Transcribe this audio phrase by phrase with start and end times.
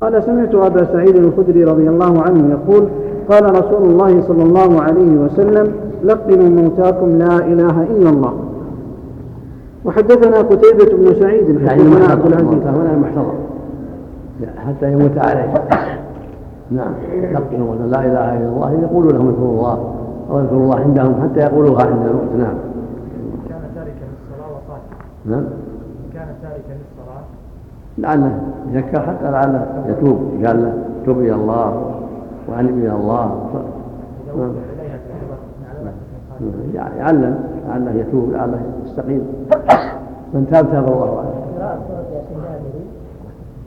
[0.00, 2.88] قال سمعت أبا سعيد الخدري رضي الله عنه يقول
[3.30, 5.72] قال رسول الله صلى الله عليه وسلم
[6.04, 8.34] لقنوا موتاكم لا إله إلا الله.
[9.84, 12.62] وحدثنا قتيبة بن سعيد يعني حدثنا عبد العزيز.
[12.66, 13.34] هنا المحتضر
[14.66, 15.54] حتى يموت عليه.
[16.70, 16.92] نعم
[17.32, 19.94] لقنوا لا إله إلا الله يقول لهم اذكروا الله
[20.30, 22.32] أو اذكروا الله عندهم حتى يقولوها عند الموت.
[22.38, 22.54] نعم.
[23.48, 24.80] كان تاركا للصلاه وقال
[25.24, 25.44] نعم.
[28.00, 28.40] لعله
[28.72, 30.18] يذكر حتى لعله يتوب.
[30.46, 30.72] قال له
[31.06, 31.92] توب إلى الله
[32.48, 33.26] وانب إلى الله.
[34.38, 34.52] نعم.
[36.74, 37.38] يعلم
[37.68, 39.22] لعله يتوب لعله يستقيم.
[40.34, 41.40] من تاب تاب الله عليه.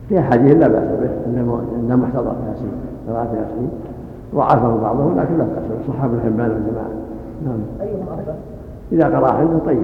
[0.10, 2.72] في حديث لا بأس به انه محتضر ياسين
[3.10, 3.70] قراءه ياسين
[4.36, 5.94] ضعفه بعضهم لكن لا بأس به.
[5.94, 6.94] صحاب الحبان والجماعة.
[7.46, 7.60] نعم.
[8.92, 9.84] إذا قرأ عنده طيب.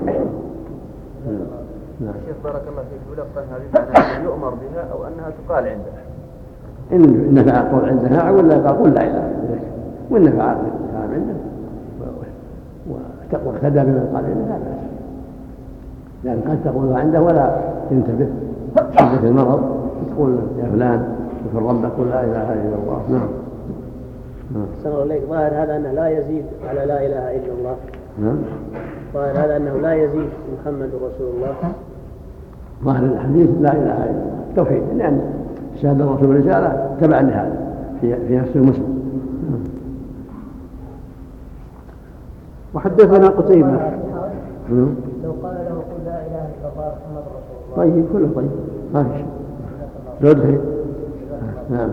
[1.99, 2.13] نعم.
[2.27, 5.91] شيخ بارك الله فيك يلقن هذه معناها يؤمر بها أو أنها تقال عنده.
[6.91, 9.59] إن نفع القول عنده نعم ولا يقول لا إله إلا الله؟
[10.09, 11.33] وان نفع عنده.
[13.45, 14.89] واقتدى بمن قال عنده لا بأس.
[16.23, 18.27] لأن قد تقول عنده ولا تنتبه
[18.75, 19.79] شده المرض
[20.15, 23.03] تقول يا فلان اذكر ربك قل لا إله إلا الله.
[23.09, 23.29] نعم.
[24.53, 24.65] نعم.
[24.85, 25.23] الله إليك.
[25.29, 27.75] ظاهر هذا أنه لا يزيد على لا إله إلا الله.
[28.19, 28.37] نعم.
[29.13, 31.55] ظاهر هذا أنه لا يزيد محمد رسول الله.
[32.83, 34.25] ظاهر الحديث لا إله إلا الله.
[34.55, 34.83] توحيد.
[34.97, 35.21] لأن
[35.81, 37.57] شهادة الرسول بالرساله تبعا لهذا
[38.01, 38.99] في في نفس المسلم.
[42.73, 43.69] وحدثنا قتيبة.
[45.23, 47.93] لو قال له قل لا إله إلا الله محمد رسول الله.
[47.93, 48.51] طيب كله طيب.
[48.93, 49.25] ما في شيء.
[50.23, 50.61] زود
[51.69, 51.89] نعم.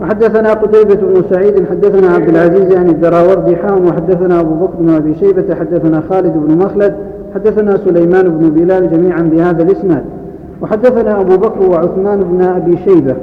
[0.00, 5.14] وحدثنا قتيبة بن سعيد حدثنا عبد العزيز عن الدراوردي حام وحدثنا أبو بكر بن أبي
[5.14, 6.94] شيبة حدثنا خالد بن مخلد
[7.34, 10.04] حدثنا سليمان بن بلال جميعا بهذا الإسناد.
[10.62, 13.14] وحدثنا أبو بكر وعثمان بن أبي شيبة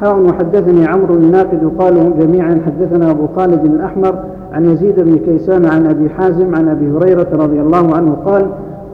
[0.00, 2.60] حاء وحدثني عمرو الناقد قالوا جميعا.
[2.66, 4.14] حدثنا أبو خالد الأحمر
[4.52, 8.46] عن يزيد بن كيسان عن أبي حازم عن أبي هريرة رضي الله عنه قال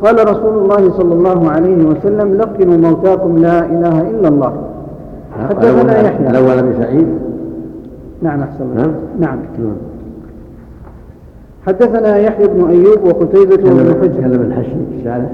[0.03, 4.53] قال رسول الله صلى الله عليه وسلم لقنوا موتاكم لا إله إلا الله.
[5.49, 6.31] حدثنا يحيى.
[6.31, 7.07] الأول أبي سعيد.
[8.22, 9.38] نعم أحسن نعم؟ نعم.
[11.66, 14.06] حدثنا يحيى بن أيوب وقتيبة بن حجر.
[14.06, 15.28] تكلم الحشي الشارع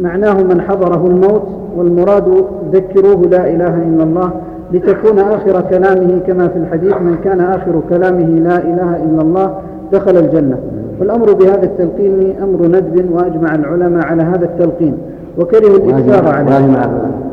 [0.00, 1.42] معناه من حضره الموت
[1.76, 4.30] والمراد ذكروه لا إله إلا الله
[4.72, 9.58] لتكون آخر كلامه كما في الحديث من كان آخر كلامه لا إله إلا الله
[9.92, 10.58] دخل الجنة.
[11.00, 14.98] والأمر بهذا التلقين أمر ندب وأجمع العلماء على هذا التلقين.
[15.38, 17.23] وكرهوا الإكثار عليه.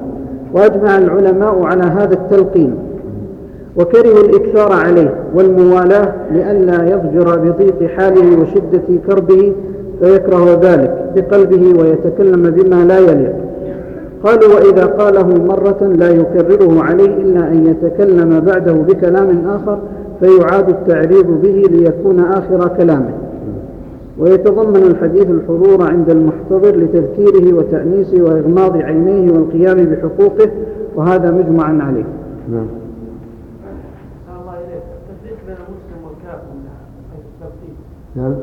[0.54, 2.76] وأجمع العلماء على هذا التلقين.
[3.78, 9.54] وكرهوا الإكثار عليه والموالاة لئلا يضجر بضيق حاله وشدة كربه
[10.02, 13.36] فيكره ذلك بقلبه ويتكلم بما لا يليق.
[14.24, 19.80] قالوا وإذا قاله مرة لا يكرره عليه إلا أن يتكلم بعده بكلام آخر
[20.20, 23.14] فيعاد التعريض به ليكون آخر كلامه.
[24.22, 30.52] ويتضمن الحديث الحضور عند المحتضر لتذكيره وتأنيسه وإغماض عينيه والقيام بحقوقه
[30.96, 32.04] وهذا مجمع عليه.
[32.50, 32.68] نعم.
[34.42, 36.70] الله إليك التفريق بين المسلم والكافر من
[37.12, 37.76] حيث الترتيب
[38.16, 38.36] نعم.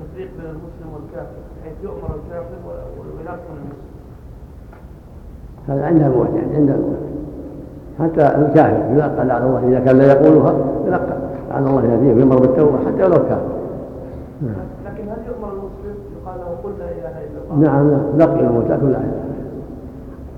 [0.00, 3.88] التفريق بين المسلم والكافر حيث يؤمر الكافر ويلقن المسلم.
[5.68, 6.96] هذا عندها الموت يعني الموت
[7.98, 10.54] حتى الكافر يلقى لعن الله إذا كان لا يقولها
[10.86, 11.16] يلقى
[11.50, 13.57] لعن الله يهديه ويمر بالتوبة حتى ولو كافر.
[14.42, 18.18] لكن هل يؤمر المسلم يقال له قل لا إله إلا الله؟ نعم نعم.
[18.18, 19.10] لقي الموتى كل احد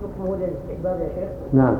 [0.02, 1.76] حكمه للاستحباب يا شيخ؟ نعم.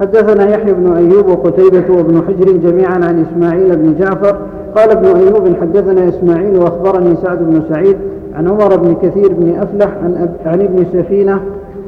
[0.00, 4.36] حدثنا يحيى بن أيوب وقتيبة وابن حجر جميعا عن إسماعيل بن جعفر.
[4.76, 7.96] قال ابن أيوب حدثنا إسماعيل وأخبرني سعد بن سعيد
[8.34, 11.40] عن عمر بن كثير بن أفلح عن, عن ابن سفينة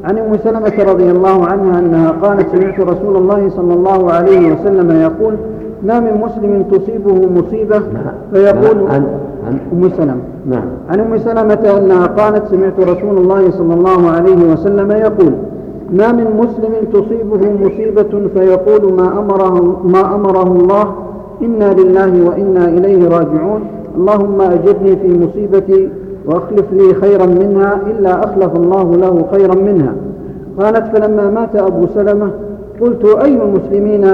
[0.05, 4.91] عن أم سلمة رضي الله عنها أنها قالت سمعت رسول الله صلى الله عليه وسلم
[4.91, 5.37] يقول
[5.85, 8.15] ما من مسلم تصيبه مصيبة نعم.
[8.33, 8.91] فيقول.
[8.91, 9.07] عن
[9.47, 14.53] عن أم سلمة نعم عن أم سلمة أنها قالت سمعت رسول الله صلى الله عليه
[14.53, 15.33] وسلم يقول
[15.93, 20.95] ما من مسلم تصيبه مصيبة فيقول ما امره ما أمره الله
[21.43, 23.61] إنا لله وإنا إليه راجعون
[23.97, 25.89] اللهم أجرني في مصيبتي
[26.27, 29.95] وأخلف لي خيرا منها إلا أخلف الله له خيرا منها
[30.59, 32.31] قالت فلما مات أبو سلمة
[32.81, 34.05] قلت أي المسلمين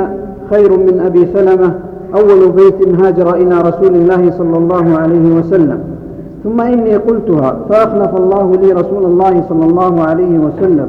[0.51, 1.75] خير من أبي سلمة
[2.15, 5.79] أول بيت هاجر إلى رسول الله صلى الله عليه وسلم.
[6.45, 10.89] ثم إني قلتها فأخلف الله لي رسول الله صلى الله عليه وسلم.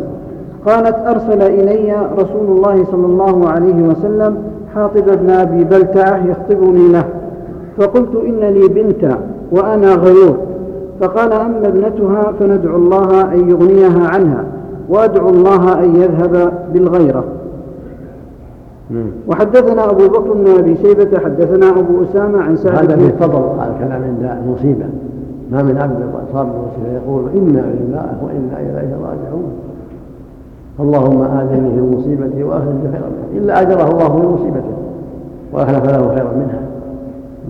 [0.65, 4.37] قالت أرسل إلي رسول الله صلى الله عليه وسلم
[4.75, 7.05] حاطب بن أبي بلتعة يخطبني له.
[7.77, 9.17] فقلت إن لي بنتا
[9.51, 10.37] وأنا غيور.
[11.01, 14.43] فقال أما ابنتها فندعو الله أن يغنيها عنها
[14.89, 17.23] وأدعو الله أن يذهب بالغيرة.
[19.27, 23.73] وحدثنا أبو بكر بن أبي شيبة حدثنا أبو أسامة عن سعد هذا في فضل هذا
[23.75, 24.85] الكلام عند المصيبة
[25.51, 26.01] ما من عبد
[26.31, 29.51] أصاب بمصيبة يقول إنا لله وإنا إليه راجعون.
[30.79, 33.43] اللهم آذني في مصيبتي وأخرج خيرا منها.
[33.43, 34.73] إلا أجره الله في مصيبته
[35.53, 36.61] وأخلف له خيرا منها.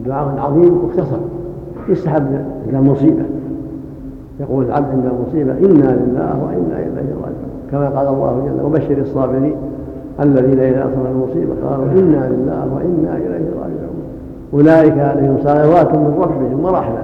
[0.06, 1.18] دعاء عظيم مختصر.
[1.90, 3.24] يستحب عند المصيبة
[4.40, 7.52] يقول العبد عند المصيبة إنا لله وإنا إليه راجعون.
[7.72, 9.56] كما قال الله جل وبشر الصابرين.
[10.22, 14.02] الذين إذا أصاب المصيبة قالوا إنا لله وإنا إليه راجعون.
[14.54, 17.04] أولئك عليهم صلوات من ربهم ورحمة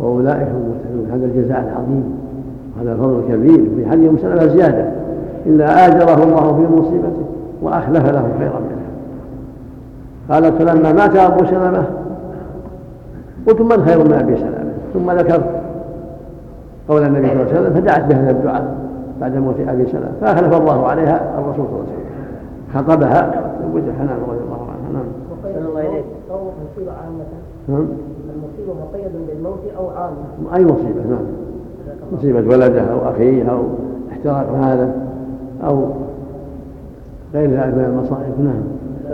[0.00, 2.04] وأولئك هم المهتدون هذا الجزاء العظيم
[2.80, 4.90] هذا الفضل الكبير في يوم سلمة زيادة.
[5.46, 7.22] إلا آجره الله في مصيبته
[7.62, 8.92] وأخلف له خيرا منها.
[10.30, 11.84] قالت فلما مات أبو سلمة؟
[13.46, 15.44] قلت من خير من أبي سلمة؟ ثم ذكرت
[16.88, 18.74] قول النبي صلى الله عليه وسلم فدعت بهذا الدعاء
[19.20, 22.11] بعد موت أبي سلمة فأخلف الله عليها الرسول صلى الله عليه وسلم.
[22.74, 23.52] خطبها.
[23.62, 25.04] زوجها حنان رضي الله عنها نعم.
[26.30, 27.24] أو مصيبة عامة.
[27.68, 27.86] نعم.
[28.34, 31.26] المصيبة مقيد بالموت أو عامة أي مصيبة؟ نعم.
[32.12, 33.62] مصيبة ولده أو أخيه أو
[34.12, 34.94] احتراق هذا
[35.64, 35.86] أو
[37.34, 38.40] غير ذلك من المصائب.
[38.40, 38.62] نعم.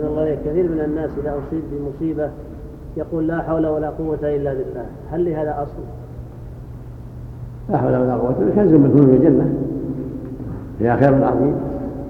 [0.09, 2.31] الله إليك كثير من الناس إذا أصيب بمصيبة
[2.97, 4.85] يقول لا حول ولا قوة إلا بالله.
[5.11, 5.83] هل لهذا أصل؟
[7.69, 9.55] لا حول ولا قوة إلا كنز من كنوز الجنة.
[10.79, 11.55] فيها خير عظيم.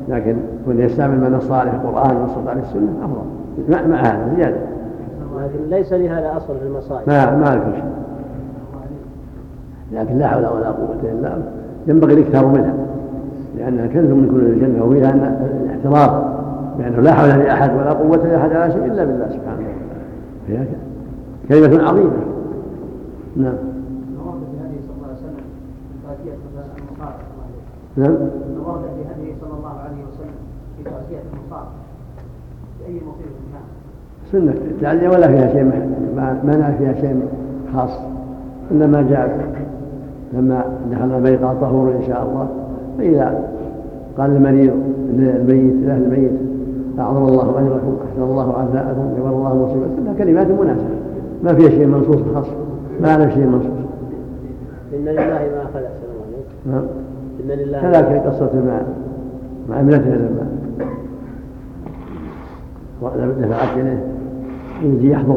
[0.08, 3.22] لكن كون يستعمل من الصالح القرآن والصلاة على السنة أفضل.
[3.68, 4.56] مع, مع هذا زيادة.
[5.36, 7.08] لكن ليس لهذا أصل في المصائب.
[7.08, 7.84] ما ما لكم شيء
[9.92, 11.42] لكن لا حول ولا قوة إلا بالله.
[11.86, 12.74] ينبغي الإكثار منها.
[13.56, 16.24] لأنها كنز من كنوز الجنة وفيها الاحتراف
[16.78, 19.68] لأنه لا حول لأحد ولا قوة لأحد على شيء إلا بالله سبحانه
[20.48, 20.68] وتعالى.
[21.48, 22.10] فيها كلمة عظيمة.
[23.36, 23.54] نعم.
[27.98, 28.14] نعم
[28.66, 30.38] ورد في هديه صلى الله عليه وسلم
[31.10, 31.66] المصاب
[32.80, 33.60] بأي كان
[34.32, 34.54] سنة.
[34.70, 35.64] التعزية ولا فيها شيء
[36.16, 37.22] ما ما فيها شيء
[37.74, 37.90] خاص.
[38.70, 39.54] إنما جاء
[40.32, 42.48] لما دخل البيت قال طهور إن شاء الله.
[42.98, 43.48] فإذا
[44.18, 44.74] قال المريض
[45.12, 46.32] للميت لأهل الميت
[46.98, 50.98] أعظم الله أجركم أحسن الله عزاءكم جبر الله مصيبتكم كلها كلمات مناسبة.
[51.44, 52.46] ما فيها شيء منصوص خاص.
[53.00, 53.88] ما على شيء منصوص.
[54.94, 56.84] إن لله ما أخذ أحسن الله عليك نعم.
[57.40, 58.80] إن لله كذلك قصة مع
[59.68, 60.46] مع ابنتها لما
[63.02, 64.04] دفعت إليه.
[64.82, 65.36] يجي يحضر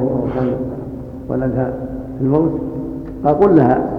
[1.30, 2.52] في الموت
[3.25, 3.90] قال قل لها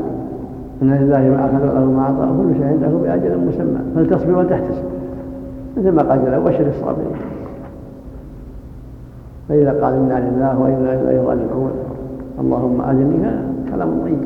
[0.83, 3.79] إن لله ما أخذ وله ما اعطى كل شيء عنده بأجل مسمى.
[3.95, 4.85] فلتصبر وتحتسب.
[5.77, 7.17] مثل ما قال جل وبشر الصابرين.
[9.49, 11.71] فإذا قال إنا لله وإنا إليه راجعون.
[12.41, 13.43] اللهم اجلني هذا
[13.75, 14.19] كلام طيب.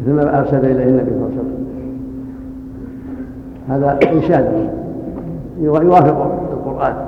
[0.00, 1.66] مثل ما ارشد إليه النبي صلى الله عليه وسلم.
[3.68, 4.70] هذا انشاد
[5.60, 7.07] يوافق القرآن.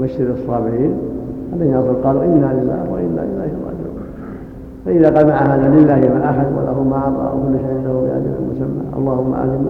[0.00, 0.94] بشر الصابرين.
[1.52, 3.96] الذين قالوا إنا لله وإنا إليه راجعون.
[4.84, 8.82] فإذا قال مع هذا لله ما اخذ وله ما أعطى وكل شيء عنده باجل مسمى.
[8.98, 9.68] اللهم اعلم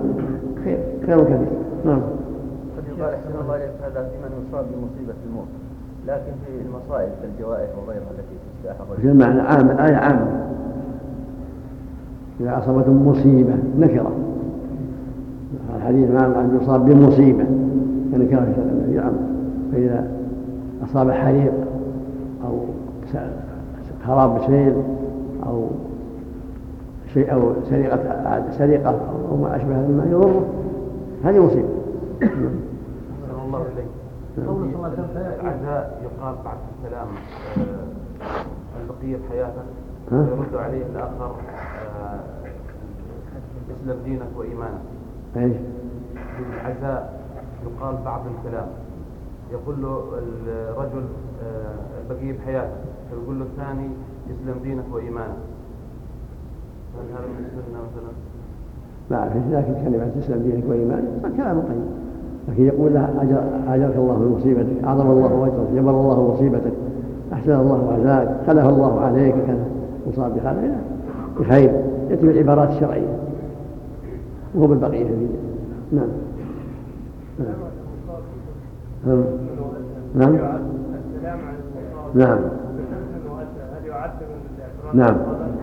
[0.65, 1.49] خير خير كثير.
[1.85, 2.01] نعم.
[2.77, 5.49] قد يقال إحسن الله إليك هذا في من يصاب بمصيبة الموت
[6.07, 10.47] لكن في المصائب كالجوائح وغيرها التي في المعنى عام الآية عامة
[12.41, 14.13] إذا أصابتهم مصيبة نكرة.
[15.77, 17.45] الحديث مع أن يصاب بمصيبة
[18.13, 19.17] كنكرة النبي عام
[19.73, 20.11] فإذا
[20.85, 21.53] أصاب حريق
[22.45, 22.61] أو
[24.07, 24.75] خراب سيل
[25.47, 25.69] أو
[27.15, 30.47] شيء أو سرقة سرقة أو ما أشبه مما يضره
[31.25, 31.69] هذه مصيبة.
[33.47, 33.87] الله إليك.
[34.49, 37.09] قول صلى الله عليه وسلم العزاء يقال بعد الكلام
[37.59, 39.63] آه، البقية حياته؟
[40.13, 41.31] ويرد عليه الآخر
[42.01, 42.21] آه،
[43.83, 44.81] اسلم دينك وإيمانك
[45.37, 45.57] إيش؟
[46.61, 47.21] العزاء
[47.67, 48.67] يقال بعض الكلام.
[49.53, 50.03] يقول له
[50.47, 51.05] الرجل
[51.45, 52.75] آه، البقية بحياته.
[53.11, 53.89] فيقول له الثاني
[54.31, 55.37] يسلم دينك وإيمانك.
[56.97, 58.13] هل هذا من السنة مثلا؟
[59.11, 61.87] ما أعرف لكن كلمة تسلم دينك وإيمانك كلام طيب.
[62.49, 63.43] لكن يقول له أجر
[63.75, 66.73] أجرك الله في مصيبتك أعظم الله أجرك جبر الله مصيبتك
[67.33, 69.65] أحسن الله عزاك خلف الله عليك كذا.
[70.09, 70.73] مصاب بخير
[71.41, 71.83] بخير.
[72.11, 73.19] يأتي بالعبارات الشرعية.
[74.55, 75.27] وهو بالبقية في
[75.93, 76.09] نعم.
[77.39, 77.66] نعم.
[79.07, 80.37] نعم.
[82.15, 82.39] نعم.
[84.95, 85.17] نعم.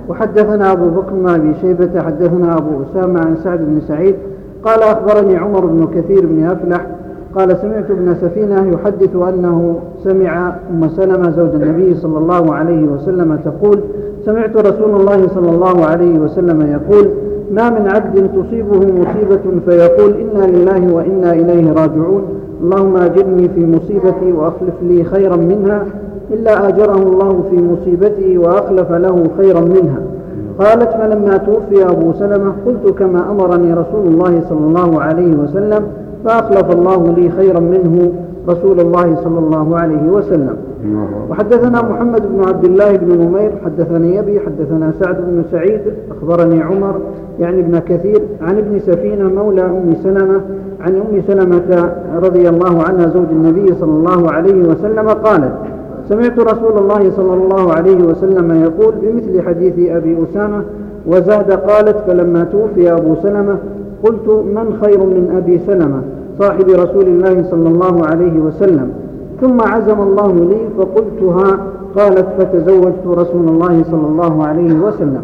[0.09, 4.15] وحدثنا أبو بكر بن أبي شيبة حدثنا أبو أسامة عن سعد بن سعيد
[4.63, 6.85] قال أخبرني عمر بن كثير بن أفلح
[7.35, 13.35] قال سمعت ابن سفينة يحدث أنه سمع أم سلمة زوج النبي صلى الله عليه وسلم
[13.35, 13.79] تقول
[14.25, 17.09] سمعت رسول الله صلى الله عليه وسلم يقول
[17.51, 22.23] ما من عبد تصيبه مصيبة فيقول إنا لله وإنا إليه راجعون.
[22.63, 25.85] اللهم أجرني في مصيبتي وأخلف لي خيرا منها
[26.31, 30.01] إلا أجره الله في مصيبته وأخلف له خيرا منها.
[30.59, 35.83] قالت فلما توفي أبو سلمة قلت كما أمرني رسول الله صلى الله عليه وسلم
[36.25, 38.11] فأخلف الله لي خيرا منه
[38.49, 40.55] رسول الله صلى الله عليه وسلم.
[41.29, 45.81] وحدثنا محمد بن عبد الله بن نمير حدثني أبي حدثنا سعد بن سعيد
[46.11, 46.95] أخبرني عمر
[47.39, 50.41] يعني ابن كثير عن ابن سفينة مولى أم سلمة
[50.81, 51.91] عن أم سلمة
[52.23, 55.53] رضي الله عنها زوج النبي صلى الله عليه وسلم قالت
[56.09, 60.63] سمعت رسول الله صلى الله عليه وسلم يقول بمثل حديث أبي أسامة
[61.07, 63.57] وزاد قالت فلما توفي أبو سلمة
[64.03, 66.01] قلت من خير من أبي سلمة؟
[66.39, 68.89] صاحب رسول الله صلى الله عليه وسلم.
[69.41, 71.57] ثم عزم الله لي فقلتها
[71.95, 75.23] قالت فتزوجت رسول الله صلى الله عليه وسلم.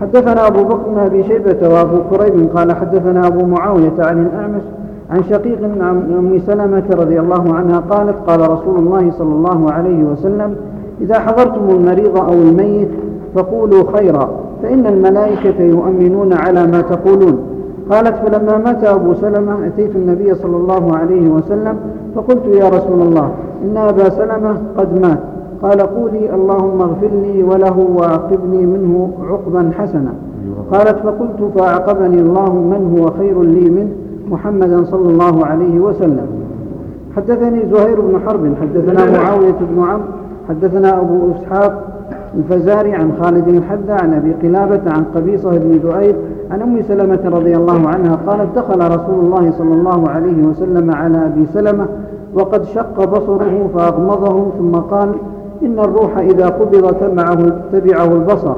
[0.00, 4.62] حدثنا أبو بكر بن أبي شيبة وأبو كريب قال حدثنا أبو معاوية عن الأعمش
[5.10, 10.02] عن شقيق عن أم سلمة رضي الله عنها قالت قال رسول الله صلى الله عليه
[10.02, 10.54] وسلم
[11.00, 12.88] إذا حضرتم المريض أو الميت
[13.34, 14.30] فقولوا خيرا
[14.62, 17.38] فإن الملائكة يؤمنون على ما تقولون.
[17.90, 21.76] قالت فلما مات أبو سلمة أتيت النبي صلى الله عليه وسلم
[22.14, 23.30] فقلت يا رسول الله
[23.64, 25.18] إن أبا سلمة قد مات.
[25.62, 30.12] قال قولي اللهم اغفر لي وله وعقبني منه عقبا حسنا.
[30.72, 33.90] قالت فقلت فأعقبني الله من هو خير لي منه
[34.30, 36.26] محمدا صلى الله عليه وسلم.
[37.16, 40.04] حدثني زهير بن حرب حدثنا معاوية بن عمرو
[40.48, 41.84] حدثنا أبو إسحاق
[42.36, 46.16] الفزاري عن خالد الحذا عن أبي قلابة عن قبيصة بن ذؤيب
[46.50, 51.26] عن أم سلمة رضي الله عنها قالت دخل رسول الله صلى الله عليه وسلم على
[51.26, 51.86] أبي سلمة
[52.34, 55.08] وقد شق بصره فأغمضه ثم قال
[55.62, 58.54] إن الروح إذا قبض تبعه, تبعه البصر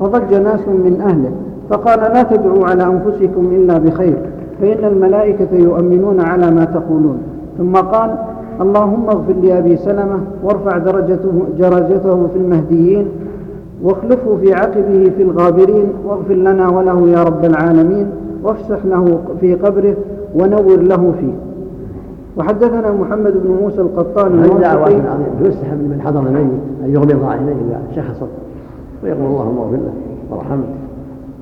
[0.00, 1.30] فضج ناس من أهله
[1.70, 4.16] فقال لا تدعوا على أنفسكم إلا بخير
[4.60, 7.18] فإن الملائكة يؤمنون على ما تقولون.
[7.58, 8.14] ثم قال
[8.60, 13.06] اللهم اغفر لأبي سلمة وارفع درجته, درجته في المهديين
[13.82, 18.06] واخلفه في عقبه في الغابرين واغفر لنا وله يا رب العالمين
[18.42, 19.96] وافسح له في قبره
[20.34, 21.32] ونور له فيه.
[22.36, 27.52] وحدثنا محمد بن موسى القطان هذه دعوات عظيمة يستحب لمن حضر الميت أن يغمض عينيه
[27.52, 28.28] إذا شخصت
[29.04, 29.92] ويقول اللهم اغفر له
[30.30, 30.64] وارحمه.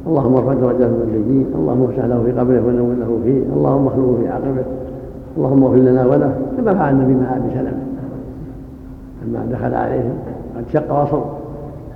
[0.07, 3.43] اللهم ارفع درجته من النبيين اللهم افسح له في قبره ونور له فيه.
[3.57, 4.65] اللهم اخلوه في عقبه.
[5.37, 6.39] اللهم اغفر لنا وله.
[6.57, 7.83] كما فعل النبي مع أبي سلمة.
[9.27, 10.15] لما دخل عليهم
[10.57, 11.23] قد شق وصل.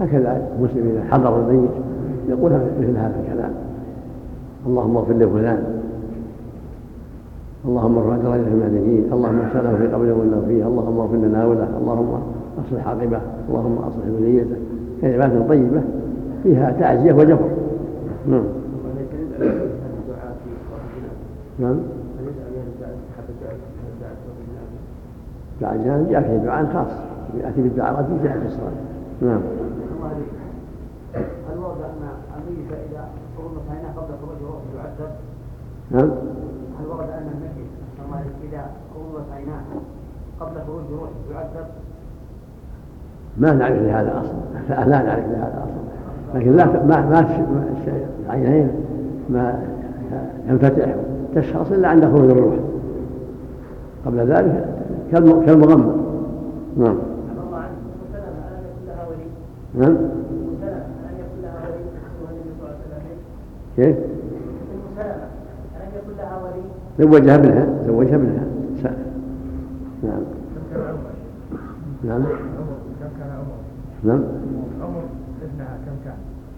[0.00, 1.70] هكذا المسلم إذا حضر الميت
[2.28, 3.50] يقول مثل هذا الكلام.
[4.66, 5.64] اللهم اغفر لفلان
[7.64, 10.66] اللهم ارفع درجته من النبيين اللهم افسح له في قبره ونور فيه.
[10.66, 11.68] اللهم اغفر لنا وله.
[11.80, 12.20] اللهم
[12.66, 14.56] اصلح عاقبه اللهم اصلح ذريته.
[15.00, 15.82] كلمات طيبة
[16.42, 17.48] فيها تعزية وجبر
[18.28, 18.44] نعم.
[21.58, 21.76] نعم.
[25.62, 26.92] الجنازة جاء فيه دعاء خاص.
[27.44, 28.91] يأتي بالدعوات في جهة الصلاة.
[29.22, 29.40] نعم.
[31.48, 35.12] هل ورد أن الميت إذا أغمض عيناه قبل خروج روحه يعذب؟
[35.90, 36.10] نعم.
[36.80, 39.62] هل ورد أن الميت إذا أغمضت عيناه
[40.40, 41.66] قبل خروج روحه يعذب؟
[43.38, 47.26] ما نعرف لهذا أصلا لا نعرف لهذا أصلا لكن لا ما ما
[48.26, 48.70] العينين
[49.30, 49.62] ما
[50.48, 50.94] ينفتح
[51.34, 52.54] تشخص إلا عند خروج الروح.
[54.06, 54.64] قبل ذلك
[55.12, 56.02] كالمغمض
[56.76, 57.11] نعم.
[59.74, 59.96] نعم.
[63.76, 63.96] كيف؟
[66.98, 68.44] زوجها ابنها زوجها ابنها
[70.02, 70.22] نعم.
[72.04, 72.22] نعم.
[74.04, 74.22] نعم.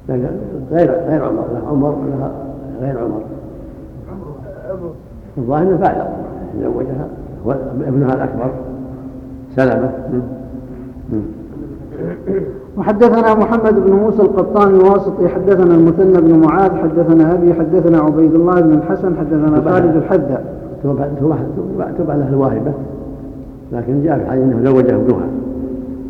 [0.09, 0.15] لا
[0.71, 1.47] غير غير عمر.
[1.53, 1.97] لا عمر
[2.81, 3.23] غير عمر.
[5.39, 6.07] الظاهر إنه بالغ
[6.55, 7.09] تزوجها
[7.87, 8.51] ابنها الأكبر.
[9.57, 9.93] سلمة.
[12.79, 18.61] وحدثنا محمد بن موسى القطان الواسطي حدثنا المثنى بن معاذ حدثنا أبي حدثنا عبيد الله
[18.61, 20.45] بن الحسن حدثنا خالد الحذا
[21.99, 22.73] تبع له الواهبه
[23.73, 25.27] لكن جاء في حديث أنه زوجه ابنها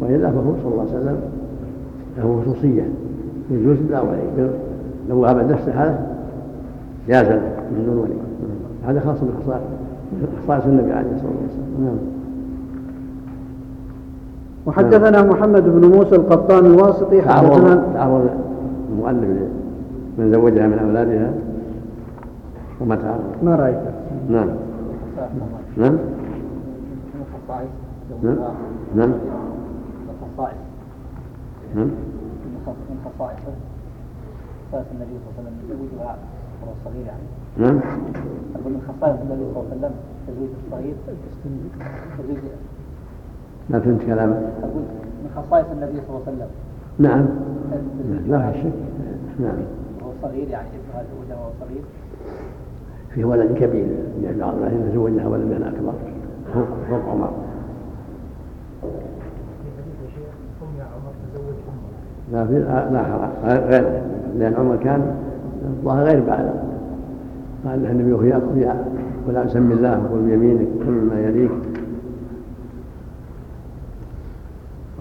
[0.01, 1.17] والا فهو صلى الله عليه وسلم
[2.19, 2.83] له خصوصية.
[3.51, 4.51] يجوز بالاولين
[5.11, 5.99] لو غاب نفسه هذا
[7.09, 8.15] جاز من دون ولي
[8.87, 9.63] هذا خاص بخصائص
[10.45, 11.85] خصائص النبي عليه الصلاة والسلام.
[11.85, 11.97] نعم.
[14.67, 15.29] وحدثنا نعم.
[15.29, 18.31] محمد بن موسى القطان الواسطي حدثنا تعرض
[18.93, 19.49] المؤلف
[20.19, 21.33] من زوجها من أولادها.
[22.81, 23.79] وما تعرض ما رأيت.
[24.29, 24.49] نعم.
[25.77, 25.99] نعم.
[28.23, 28.37] نعم.
[28.95, 29.13] نعم.
[31.75, 31.91] نعم.
[32.95, 33.55] من خصائصه
[34.71, 36.17] خصائص النبي صلى الله عليه وسلم يزوجها
[36.63, 37.81] وهو صغير يعني نعم.
[38.55, 39.95] أقول من خصائص النبي صلى الله عليه وسلم
[40.27, 40.95] تزويج الصغير
[42.19, 42.39] تزويج
[43.71, 44.83] ما فهمت كلامك؟ أقول
[45.23, 46.49] من خصائص النبي صلى الله عليه وسلم.
[46.99, 47.27] نعم.
[48.29, 48.73] لا في شك.
[49.41, 49.57] نعم.
[50.03, 51.83] وهو صغير يعني ابنها زوجها وهو صغير.
[53.11, 53.87] في ولد كبير.
[54.23, 55.93] يعني بعض الناس يتزوجها ولدا أكبر.
[56.55, 57.31] فوق فوق عمر.
[62.33, 62.59] لا في
[62.93, 64.03] لا حرام غير.
[64.39, 65.17] لأن عمر كان
[65.81, 66.53] الله غير بالغ
[67.67, 68.29] قال له النبي
[68.63, 68.85] يا
[69.29, 71.51] ولا سمي الله وقل بيمينك كل ما يليك.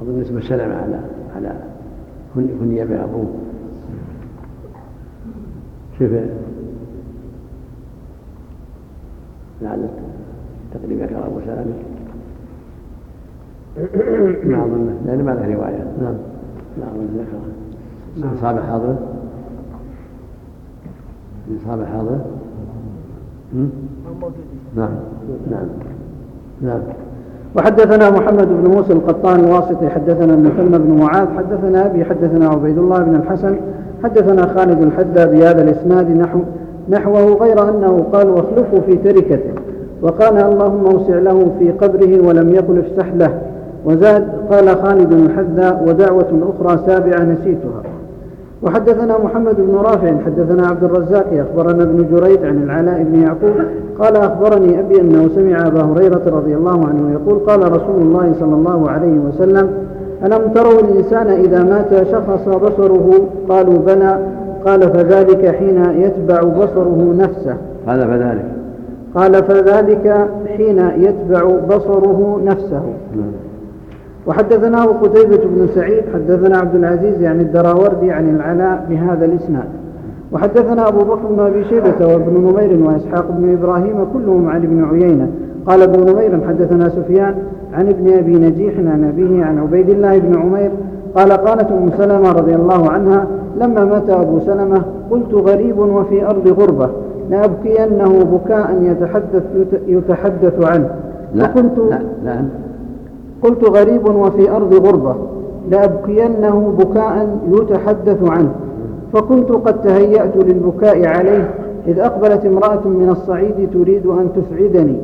[0.02, 1.00] أظن اسم السلام على
[1.36, 1.56] على
[2.36, 3.28] كنية بها أبوه
[6.00, 6.12] شوف.
[9.62, 9.88] لعل
[10.74, 11.74] تقريبا ذكر أبو سلمة
[14.44, 15.88] ما أظنه لأن ما له رواية.
[16.02, 16.16] نعم.
[16.78, 18.96] ما أظن ذكره أصحاب حاضر
[21.58, 22.22] أصحاب حاضر
[24.76, 24.90] نعم.
[25.52, 25.68] نعم.
[26.62, 26.82] نعم.
[27.56, 33.00] وحدثنا محمد بن موسى القطان الواسطي حدثنا المثنى بن معاذ حدثنا أبي حدثنا عبيد الله
[33.00, 33.56] بن الحسن
[34.04, 36.40] حدثنا خالد الحدى بهذا الإسناد نحو
[36.90, 39.54] نحوه غير أنه قال واخلفوا في تركته
[40.02, 43.42] وقال اللهم أوسع له في قبره ولم يقل افسح له
[43.86, 47.84] وزاد قال خالد الحدى ودعوة أخرى سابعة نسيتها.
[48.64, 53.54] وحدثنا محمد بن رافع حدثنا عبد الرزاق أخبرنا ابن جريج عن العلاء بن يعقوب
[54.00, 58.56] قال أخبرني أبي أنه سمع أبا هريرة رضي الله عنه يقول قال رسول الله صلى
[58.56, 59.70] الله عليه وسلم
[60.24, 64.20] ألم تروا الإنسان إذا مات شخص بصره؟ قالوا بلى.
[64.66, 67.58] قال فذلك حين يتبع بصره نفسه.
[67.88, 68.46] قال فذلك.
[69.16, 70.28] قال فذلك
[70.58, 72.84] حين يتبع بصره نفسه.
[73.16, 73.43] نعم.
[74.28, 79.68] وحدثناه قتيبة بن سعيد حدثنا عبد العزيز يعني الدراوردي عن العلاء بهذا الإسناد.
[80.32, 85.28] وحدثنا أبو بكر بن أبي شيبة وابن نمير وإسحاق بن إبراهيم كلهم عن ابن عيينة.
[85.66, 87.36] قال ابن نمير حدثنا سفيان
[87.74, 90.72] عن ابن أبي نجيح عن أبيه عن عبيد الله بن عمير
[91.16, 93.28] قال قالت أم سلمة رضي الله عنها
[93.62, 96.90] لما مات أبو سلمة قلت غريب وفي أرض غربة
[97.30, 99.44] لأبكينه بكاء يتحدث
[99.88, 100.90] يتحدث عنه.
[101.34, 102.46] لا فكنت لا لا
[103.44, 105.16] قلت غريب وفي أرض غربة
[105.70, 108.56] لأبكينه بكاء يتحدث عنه.
[109.14, 111.56] فكنت قد تهيأت للبكاء عليه
[111.88, 114.98] إذ أقبلت امرأة من الصعيد تريد أن تسعدني.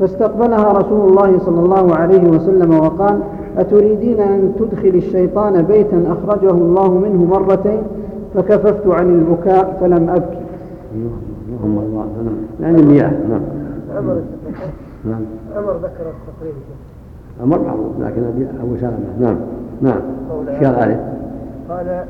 [0.00, 3.20] فاستقبلها رسول الله صلى الله عليه وسلم وقال
[3.58, 7.82] أتريدين أن تدخل الشيطان بيتا أخرجه الله منه مرتين؟
[8.34, 10.38] فكففت عن البكاء فلم أبكي.
[11.48, 12.06] اللهم الله
[12.60, 13.40] يعني المياه نعم.
[13.96, 14.20] عمر
[15.04, 15.20] نعم.
[15.56, 16.54] عمر ذكر التقريب
[17.42, 18.98] عمر معروف لكن أبي أبو سلمة.
[19.20, 19.36] نعم
[19.82, 20.00] نعم.
[20.48, 21.14] اشكال عليه؟
[21.68, 22.04] قال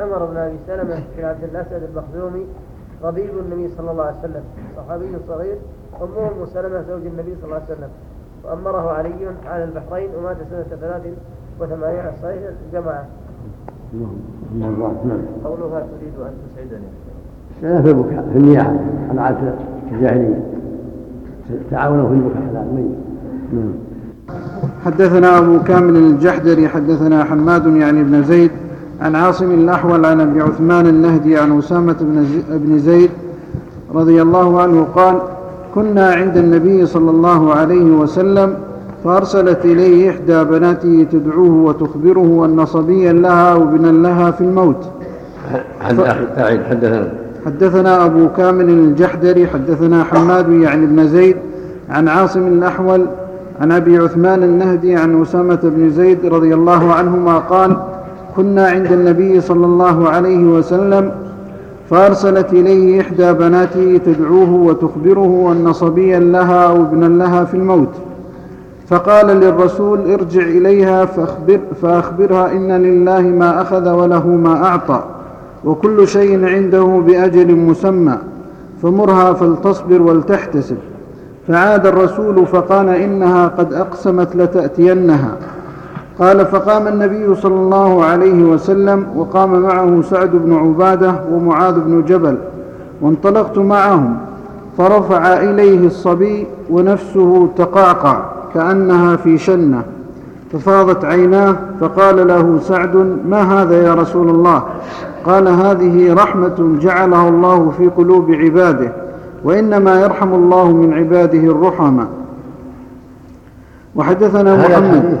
[0.00, 2.46] عمر بن أبي سلمة بن عبد الأسد المخزومي
[3.04, 4.42] ربيب النبي صلى الله عليه وسلم
[4.76, 5.56] صحابي صغير
[6.02, 7.88] أمه أم سلمة زوج النبي صلى الله عليه وسلم.
[8.44, 11.02] وامره علي على البحرين ومات سنة ثلاث
[11.60, 13.06] وثمانين صحيح الجماعه
[14.58, 14.74] نعم.
[15.44, 16.86] قولها تريد أن تسعدني؟
[17.62, 18.74] لا في البكاء في النياحة
[19.10, 19.54] على عاده
[19.92, 20.40] الجاهلية.
[21.70, 22.96] تعاونوا في البكاء على الميت
[23.52, 23.72] نعم.
[24.84, 28.50] حدثنا أبو كامل الجحدري حدثنا حماد يعني ابن زيد
[29.00, 33.10] عن عاصم الأحول عن أبي عثمان النهدي عن أسامة بن زي- بن زيد
[33.94, 35.18] رضي الله عنه قال
[35.74, 38.54] كنا عند النبي صلى الله عليه وسلم
[39.04, 44.76] فأرسلت إليه إحدى بناته تدعوه وتخبره أن صبيا لها وابنا لها في الموت.
[45.80, 47.08] حدثنا.
[47.46, 51.36] حدثنا أبو كامل الجحدري حدثنا حماد يعني ابن زيد
[51.90, 53.06] عن عاصم الأحول
[53.62, 57.76] عن أبي عثمان النهدي عن أسامة بن زيد رضي الله عنهما قال
[58.36, 61.12] كنا عند النبي صلى الله عليه وسلم
[61.90, 67.88] فأرسلت إليه إحدى بناته تدعوه وتخبره أن صبيا لها أو ابنا لها في الموت.
[68.88, 75.04] فقال للرسول ارجع إليها فأخبر فأخبرها إن لله ما أخذ وله ما أعطى
[75.64, 78.18] وكل شيء عنده بأجل مسمى
[78.82, 80.76] فمرها فلتصبر ولتحتسب.
[81.48, 85.36] فعاد الرسول فقال إنها قد أقسمت لتأتينها.
[86.18, 92.38] قال فقام النبي صلى الله عليه وسلم وقام معه سعد بن عبادة ومعاذ بن جبل
[93.00, 94.16] وانطلقت معهم.
[94.78, 98.22] فرفع إليه الصبي ونفسه تقعقع
[98.54, 99.82] كأنها في شنة.
[100.52, 102.96] ففاضت عيناه فقال له سعد
[103.28, 104.62] ما هذا يا رسول الله؟
[105.24, 108.92] قال هذه رحمة جعلها الله في قلوب عباده.
[109.44, 112.08] وإنما يرحم الله من عباده الرحماء
[113.96, 115.18] وحدثنا محمد.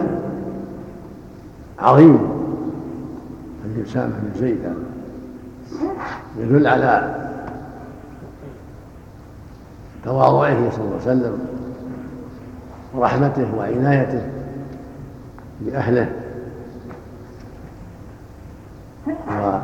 [1.78, 2.18] عظيم.
[3.64, 4.58] حديث أسامة بن زيد.
[6.38, 7.14] يدل على
[10.04, 11.38] تواضعه صلى الله عليه وسلم
[12.94, 14.22] ورحمته وعنايته
[15.60, 16.08] بأهله.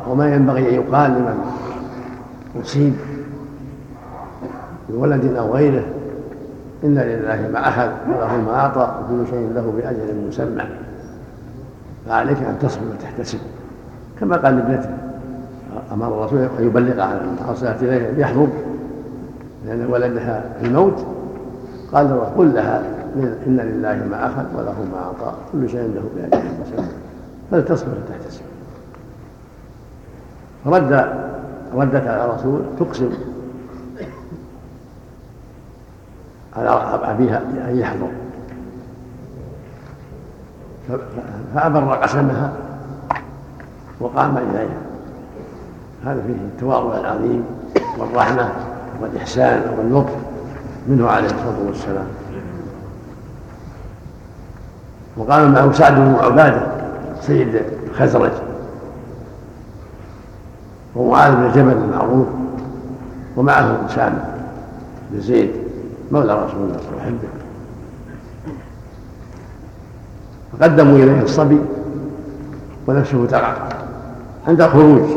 [0.07, 1.37] وما ينبغي أن يقال لمن
[2.61, 2.93] أصيب
[4.91, 5.83] بولد أو غيره.
[6.83, 10.63] إن لله ما أخذ وله ما أعطى وكل شيء له بأجل مسمى.
[12.07, 13.39] فعليك أن تصبر وتحتسب.
[14.19, 14.89] كما قال لابنته
[15.91, 18.47] أمر الرسول أن يبلغ من أرسلت إليه يحضر
[19.65, 21.05] لأن ولدها في الموت.
[21.93, 22.83] قال له قل لها
[23.47, 26.87] إن لله ما أخذ وله ما أعطى كل شيء له بأجل مسمى.
[27.51, 28.41] فلتصبر وتحتسب.
[30.65, 30.91] رد
[31.75, 33.09] ردت على الرسول تقسم
[36.57, 36.69] على
[37.03, 38.09] أبيها أن يحضر.
[41.55, 42.53] فأبر قسمها
[43.99, 44.79] وقام إليها.
[46.05, 47.43] هذا فيه التواضع العظيم
[47.97, 48.49] والرحمة
[49.01, 50.15] والإحسان واللطف
[50.87, 52.07] منه عليه الصلاة والسلام.
[55.17, 56.61] وقام معه سعد بن عبادة
[57.21, 58.31] سيد الخزرج
[60.95, 62.27] ومعاذ بن جبل المعروف
[63.37, 64.25] ومعه أسامة
[65.11, 65.51] بن زيد.
[66.11, 67.29] مولى رسول الله صلى الله عليه وسلم.
[70.59, 71.59] فقدموا إليه الصبي
[72.87, 73.53] ونفسه تقع.
[74.47, 75.09] عند الخروج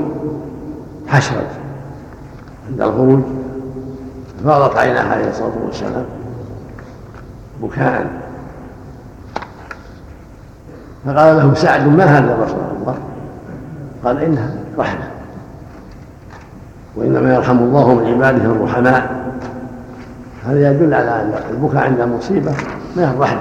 [1.08, 1.50] حشرت
[2.70, 3.20] عند الخروج
[4.44, 6.04] فاضت عيناه عليه الصلاة والسلام.
[7.62, 8.22] بكاء.
[11.06, 12.94] فقال له سعد ما هذا يا رسول الله؟
[14.04, 15.10] قال إنها رحمة.
[16.96, 19.21] وإنما يرحم الله من عباده الرحماء.
[20.46, 22.52] هذا يدل على أن البكاء عند المصيبة
[22.96, 23.40] هي الرحمة.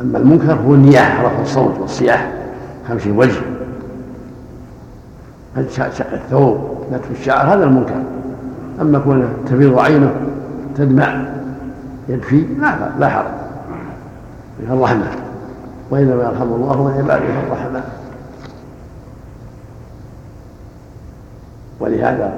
[0.00, 2.32] أما المنكر هو النياحة رفع الصوت والصياح
[2.88, 3.40] خمس الوجه.
[5.70, 6.58] شق الثوب
[6.92, 8.02] نتف الشعر هذا المنكر.
[8.80, 10.12] أما كونه تفيض عينه
[10.76, 11.24] تدمع
[12.08, 13.32] يبكي لا لا حرج.
[14.60, 15.06] فيها الرحمة.
[15.90, 17.84] وإنما يرحم الله من عباده الرحماء
[21.80, 22.32] ولهذا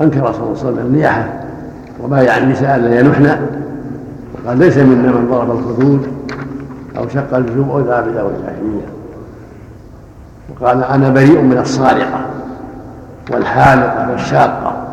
[0.00, 1.28] أنكر صلى الله عليه وسلم النياحة
[2.04, 3.46] وبايع النساء الذين ينحن
[4.34, 6.06] وقال ليس منا من ضرب الخدود
[6.96, 8.86] أو شق الجيوب أو ذهب إلى الجاهلية
[10.50, 12.26] وقال أنا بريء من الصارقة
[13.30, 14.86] والحالقة والشاقة.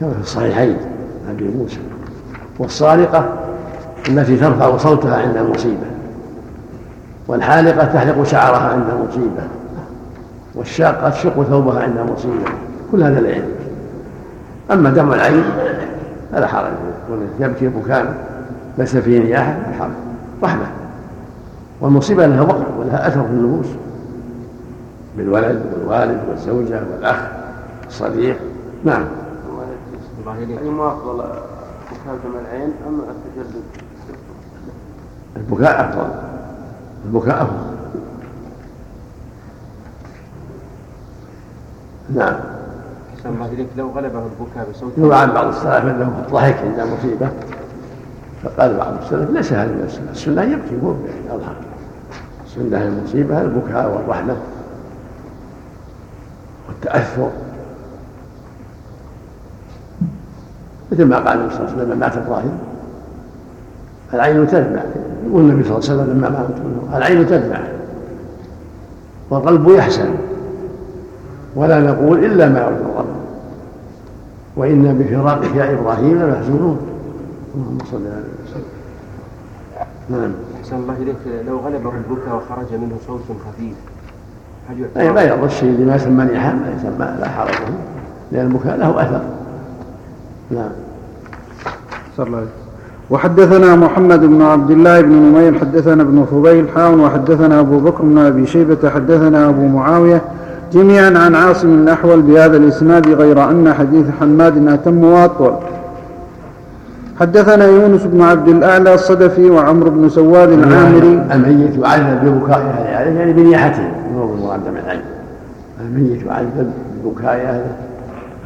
[0.00, 0.76] كما في الصحيحين
[1.30, 1.80] أبي موسى.
[2.58, 3.24] والصارقة
[4.08, 5.86] التي ترفع صوتها عند المصيبة
[7.28, 9.42] والحالقة تحلق شعرها عند المصيبة
[10.54, 12.65] والشاقة تشق ثوبها عند المصيبة.
[12.92, 13.66] كل هذا لا يجوز
[14.70, 15.44] أما دمع العين
[16.32, 16.72] فلا حرج.
[17.40, 18.14] يبكي بكاء
[18.78, 19.90] ليس فيه نياحة لا حرج.
[20.42, 20.66] رحمة.
[21.80, 23.66] والمصيبة لها وقع ولها أثر في النفوس.
[25.16, 27.16] بالولد والوالد والزوجة والأخ
[27.86, 28.36] الصديق.
[28.84, 29.04] نعم.
[30.62, 31.14] أي موافق
[31.86, 33.62] بكاء دمع العين أم التجلد؟
[35.36, 36.08] البكاء أفضل.
[37.04, 37.76] البكاء أفضل.
[42.14, 42.55] نعم.
[43.26, 47.28] أحسن الله إليك لو غلبه البكاء بصوت عن بعض السلف أنه ضحك عند مصيبة.
[48.42, 50.10] فقال بعض السلف ليس هذا من السنة.
[50.10, 50.94] السنة يبكي مو
[51.34, 51.56] يضحك
[52.46, 54.36] السنة المصيبة البكاء والرحمة
[56.68, 57.30] والتأثر.
[60.92, 62.58] مثل ما قال النبي صلى الله عليه وسلم لما مات إبراهيم
[64.14, 64.82] العين تدمع.
[65.26, 67.58] يقول النبي صلى الله عليه وسلم لما مات العين تدمع
[69.30, 70.14] والقلب يحزن.
[71.56, 73.15] ولا نقول إلا ما يرضي الله.
[74.56, 76.78] وإنا بفراقك يا إبراهيم لمحزونون.
[77.54, 78.62] اللهم صل على وسلم
[80.10, 80.32] نعم.
[80.60, 81.16] أحسن الله إليك.
[81.48, 83.76] لو غلبه البكاء وخرج منه صوت خفيف
[84.68, 87.78] هل أي يعتبر لا يرضى الشيء اللي ما يسمى نيحة لا يسمى لا حرج له.
[88.32, 89.22] لأن البكاء له أثر.
[90.50, 90.70] نعم.
[92.16, 92.66] صلى الله عليه وسلم.
[93.10, 98.18] وحدثنا محمد بن عبد الله بن نمير حدثنا ابن فضيل حاون وحدثنا أبو بكر بن
[98.18, 100.22] أبي شيبة حدثنا أبو معاوية
[100.72, 105.52] جميعا عن عاصم الأحول بهذا الإسناد غير أن حديث حماد أتم وأطول.
[107.20, 111.22] حدثنا يونس بن عبد الأعلى الصدفي وعمرو بن سواد العامري.
[111.32, 113.82] الميت يعذب ببكاء أهله عليه يعني بنياحته
[114.14, 115.00] مو بالمراد من العين
[115.80, 116.70] الميت يعذب
[117.04, 117.72] ببكاء أهله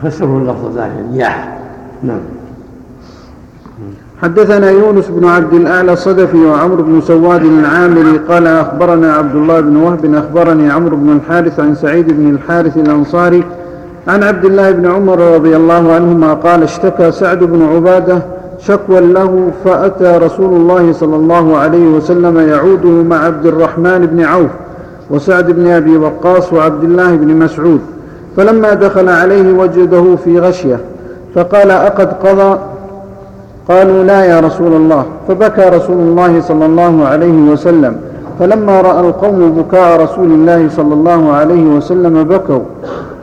[0.02, 1.48] فسره اللفظ النياحة
[2.02, 2.20] نعم.
[4.22, 9.76] حدثنا يونس بن عبد الأعلى الصدفي وعمرو بن سواد العامري قال أخبرنا عبد الله بن
[9.76, 13.44] وهب أخبرني عمرو بن الحارث عن سعيد بن الحارث الأنصاري
[14.08, 18.22] عن عبد الله بن عمر رضي الله عنهما قال اشتكى سعد بن عبادة
[18.58, 24.50] شكوى له فأتى رسول الله صلى الله عليه وسلم يعوده مع عبد الرحمن بن عوف
[25.10, 27.80] وسعد بن أبي وقاص وعبد الله بن مسعود
[28.36, 30.80] فلما دخل عليه وجده في غشية
[31.34, 32.58] فقال أقد قضى؟
[33.70, 37.94] قالوا لا يا رسول الله فبكى رسول الله صلى الله عليه وسلم.
[38.38, 42.64] فلما رأى القوم بكاء رسول الله صلى الله عليه وسلم بكوا.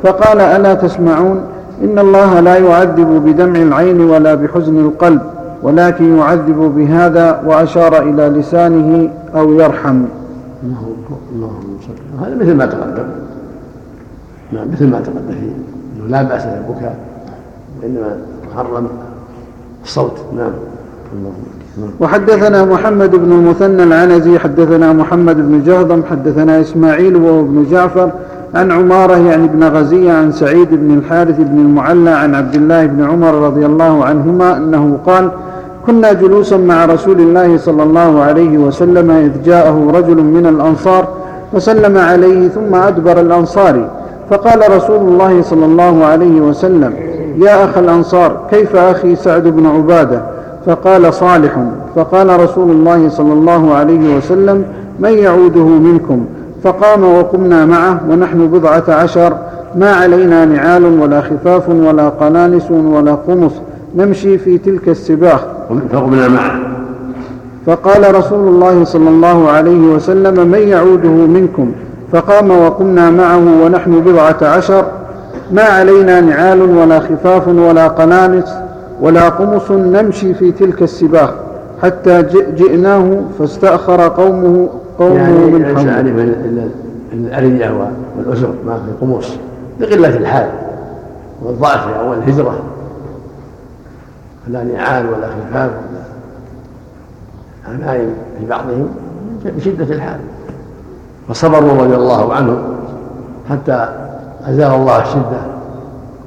[0.03, 1.37] فقال ألا تسمعون؟
[1.83, 5.21] إن الله لا يعذب بدمع العين ولا بحزن القلب
[5.63, 9.99] ولكن يعذب بهذا وأشار إلى لسانه أو يرحم.
[11.33, 13.07] اللهم صل هذا مثل ما تقدم.
[14.51, 15.33] نعم مثل ما تقدم.
[15.39, 15.53] فيه
[16.09, 16.95] لا بأس بالبكاء
[17.81, 18.87] وإنما محرم
[19.87, 20.51] الصوت نعم.
[21.99, 28.09] وحدثنا محمد بن المثنى العنزي حدثنا محمد بن جهضم حدثنا إسماعيل وهو ابن جعفر
[28.55, 33.03] عن عمارة يعني ابن غزية عن سعيد بن الحارث بن المعلى عن عبد الله بن
[33.03, 35.31] عمر رضي الله عنهما أنه قال
[35.85, 41.07] كنا جلوسا مع رسول الله صلى الله عليه وسلم إذ جاءه رجل من الأنصار
[41.53, 43.89] فسلم عليه ثم أدبر الأنصاري
[44.29, 46.93] فقال رسول الله صلى الله عليه وسلم
[47.37, 50.21] يا أخ الأنصار كيف أخي سعد بن عبادة؟
[50.65, 51.57] فقال صالح
[51.95, 54.65] فقال رسول الله صلى الله عليه وسلم
[54.99, 56.25] من يعوده منكم؟
[56.63, 59.37] فقام وقمنا معه ونحن بضعة عشر
[59.75, 63.51] ما علينا نعال ولا خفاف ولا قنانس ولا قمص
[63.95, 65.41] نمشي في تلك السباخ.
[65.91, 66.59] فقمنا معه.
[67.65, 71.71] فقال رسول الله صلى الله عليه وسلم من يعوده منكم؟
[72.11, 74.85] فقام وقمنا معه ونحن بضعة عشر.
[75.51, 78.53] ما علينا نعال ولا خفاف ولا قنانس
[79.01, 81.29] ولا قمص نمشي في تلك السباخ
[81.81, 82.23] حتى
[82.55, 85.91] جئناه فاستأخر قومه قومه يعني من حوله.
[85.91, 86.55] عليه من
[87.13, 89.37] الأرية والأسر ما في قمص.
[89.79, 90.49] لقلة الحال
[91.43, 92.59] والضعف أو الهجرة.
[94.47, 96.03] لا نعال ولا خفاف ولا
[97.67, 98.87] عمايم في بعضهم
[99.45, 100.19] بشدة الحال.
[101.29, 102.57] فصبروا رضي الله عنهم
[103.49, 103.89] حتى
[104.45, 105.41] أزال الله الشدة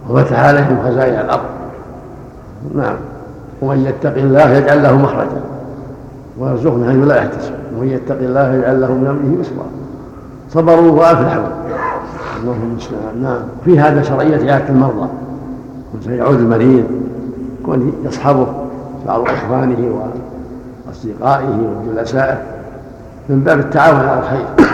[0.08, 1.42] وفتح عليهم خزائن الأرض.
[2.74, 2.94] نعم.
[3.62, 5.40] ومن يتق الله يجعل له مخرجا.
[6.38, 9.66] ويرزقه من حيث لا يحتسب ومن يتق الله يجعل له من أمره يسرا.
[10.50, 11.46] صبروا وأفلحوا.
[12.40, 13.42] اللهم المستعان نعم.
[13.64, 15.08] في هذا شرعية عاده المرضى.
[16.08, 16.84] يعود المريض.
[17.66, 18.46] كون يصحبه
[19.06, 20.10] بعض إخوانه
[20.88, 22.38] وأصدقائه وجلسائه
[23.28, 24.69] من باب التعاون على الخير.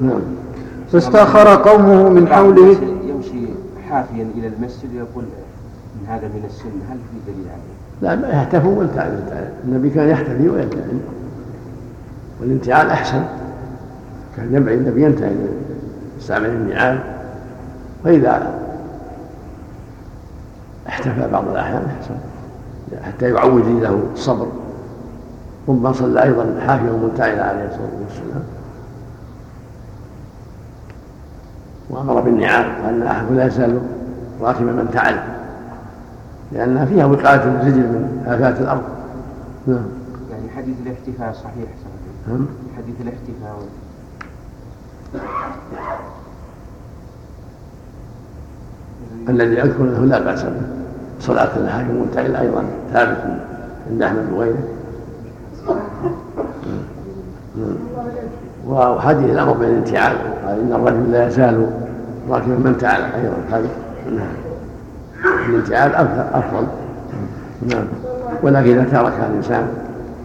[0.00, 0.20] نعم.
[0.92, 2.76] فاستأخر قومه من حوله.
[3.08, 3.46] يمشي
[3.88, 5.24] حافيا إلى المسجد ويقول
[5.94, 9.20] إن هذا من السنة هل في دليل عليه؟ لا ما يحتفوا وينتعل
[9.64, 10.98] النبي كان يحتفي وينتعل
[12.40, 13.24] والانتعال أحسن.
[14.36, 15.30] كان ينبغي النبي ينتهي.
[16.18, 17.00] يستعمل النعال
[18.04, 18.60] واذا
[20.88, 22.14] احتفى بعض الأحيان أحسن.
[23.02, 24.46] حتى يعود له الصبر
[25.68, 28.42] ربما صلى أيضا حافيا ومنتعلا عليه الصلاة والسلام.
[31.90, 33.80] وأمر بالنعال وأن احد لا يزال
[34.40, 35.20] راكبا من تعل
[36.52, 38.82] لانها فيها وقاية الرجل من آفات الأرض.
[39.66, 39.82] نعم.
[40.30, 41.68] يعني حديث الاحتفاء صحيح
[42.28, 42.46] نعم.
[42.76, 43.58] حديث الاحتفاء.
[49.28, 50.62] الذي اذكر أنه لا بأس به.
[51.20, 53.18] صلاة الحاكم منتعل أيضا ثابت
[53.90, 54.62] عند أحمد وغيره.
[58.70, 61.66] وحديث الأمر بالانتعال قال إن الرجل لا يزال
[62.30, 63.36] راكبا من تعال أيضا.
[63.50, 63.68] هذا
[64.06, 64.34] نعم.
[65.48, 65.94] الانتعال
[66.34, 66.66] افضل
[67.66, 67.84] نعم.
[68.42, 69.68] ولكن إذا ترك الإنسان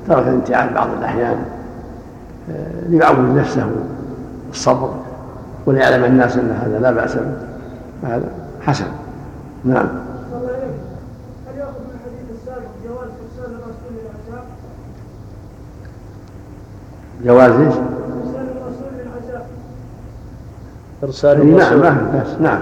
[0.08, 1.38] ترك الانتعال بعض الأحيان
[2.51, 3.69] آه، ليعود نفسه
[4.51, 4.89] الصبر
[5.65, 7.31] وليعلم الناس أن هذا لا بأس به.
[8.01, 8.27] فهذا
[8.62, 8.86] حسن.
[9.65, 9.88] نعم.
[17.23, 17.73] جواز إيش؟
[21.05, 22.59] الرسول نعم ما في نعم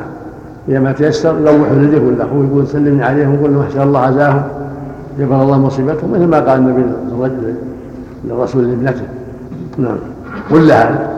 [0.70, 4.44] إذا ما تيسر يروح ولده ولا اخوه يقول سلمني عليهم وقول ما شاء الله عزاهم.
[5.20, 7.56] جبر الله مصيبتهم مثل ما قال النبي للرجل
[8.26, 9.04] للرسول لابنته.
[9.78, 9.98] نعم.
[10.52, 11.10] ولا هذا؟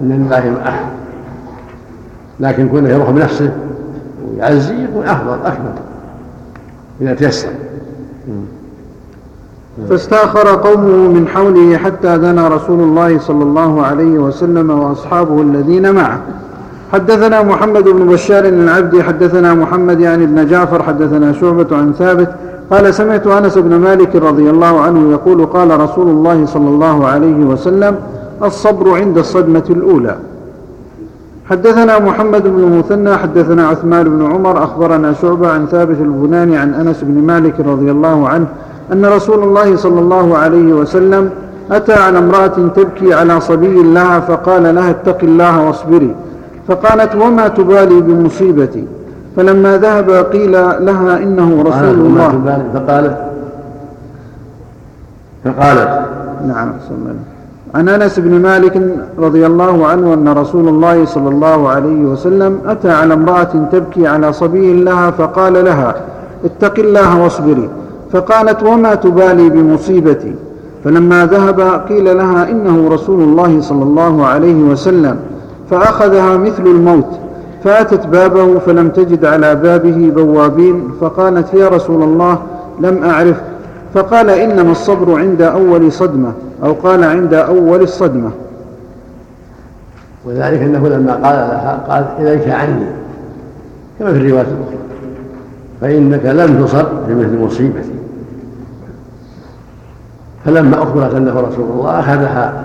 [0.00, 0.86] إن لله احد
[2.40, 3.52] لكن كونه يروح بنفسه
[4.28, 5.72] ويعزي يكون أفضل اكمل
[7.00, 7.48] إذا تيسر.
[9.88, 16.20] فاستأخر قومه من حوله حتى دنا رسول الله صلى الله عليه وسلم وأصحابه الذين معه.
[16.92, 22.30] حدثنا محمد بن بشار العبدي حدثنا محمد يعني ابن جعفر حدثنا شعبة عن ثابت
[22.70, 27.44] قال سمعت أنس بن مالك رضي الله عنه يقول قال رسول الله صلى الله عليه
[27.44, 27.96] وسلم
[28.42, 30.16] الصبر عند الصدمة الأولى.
[31.50, 37.02] حدثنا محمد بن المثنى حدثنا عثمان بن عمر أخبرنا شعبة عن ثابت البناني عن أنس
[37.02, 38.46] بن مالك رضي الله عنه
[38.92, 41.30] أن رسول الله صلى الله عليه وسلم
[41.70, 42.46] أتى على امرأة
[42.76, 46.14] تبكي على صبي لها فقال لها اتق الله واصبري.
[46.68, 48.84] فقالت وما تبالي بمصيبتي؟
[49.36, 52.30] فلما ذهب قيل لها إنه رسول الله.
[52.30, 53.16] تبالي؟ فقالت
[55.44, 55.88] فقالت
[56.48, 57.08] نعم صلى الله.
[57.08, 57.18] عليه وسلم.
[57.74, 58.82] عن أنس بن مالك
[59.18, 64.32] رضي الله عنه أن رسول الله صلى الله عليه وسلم أتى على امرأة تبكي على
[64.32, 65.94] صبي لها فقال لها
[66.44, 67.68] اتق الله واصبري.
[68.12, 70.34] فقالت وما تبالي بمصيبتي؟
[70.84, 75.16] فلما ذهب قيل لها إنه رسول الله صلى الله عليه وسلم.
[75.70, 77.18] فأخذها مثل الموت.
[77.64, 82.38] فاتت بابه فلم تجد على بابه بوابين فقالت يا رسول الله
[82.80, 83.36] لم أعرف.
[83.94, 86.32] فقال إنما الصبر عند أول صدمة
[86.64, 88.30] أو قال عند أول الصدمة.
[90.24, 92.86] وذلك أنه لما قال لها قال إليك عني
[93.98, 94.76] كما في الرواية الأخرى
[95.80, 97.92] فإنك لم تصب بمثل مصيبتي.
[100.44, 102.64] فلما اخبرت أنه رسول الله أخذها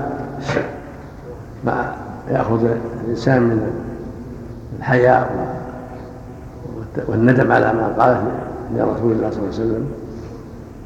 [1.66, 1.92] ما
[2.32, 2.60] يأخذ
[3.06, 3.72] الإنسان من
[4.80, 5.30] الحياء
[7.08, 8.22] والندم على ما قالت
[8.76, 9.86] لرسول الله صلى الله عليه وسلم.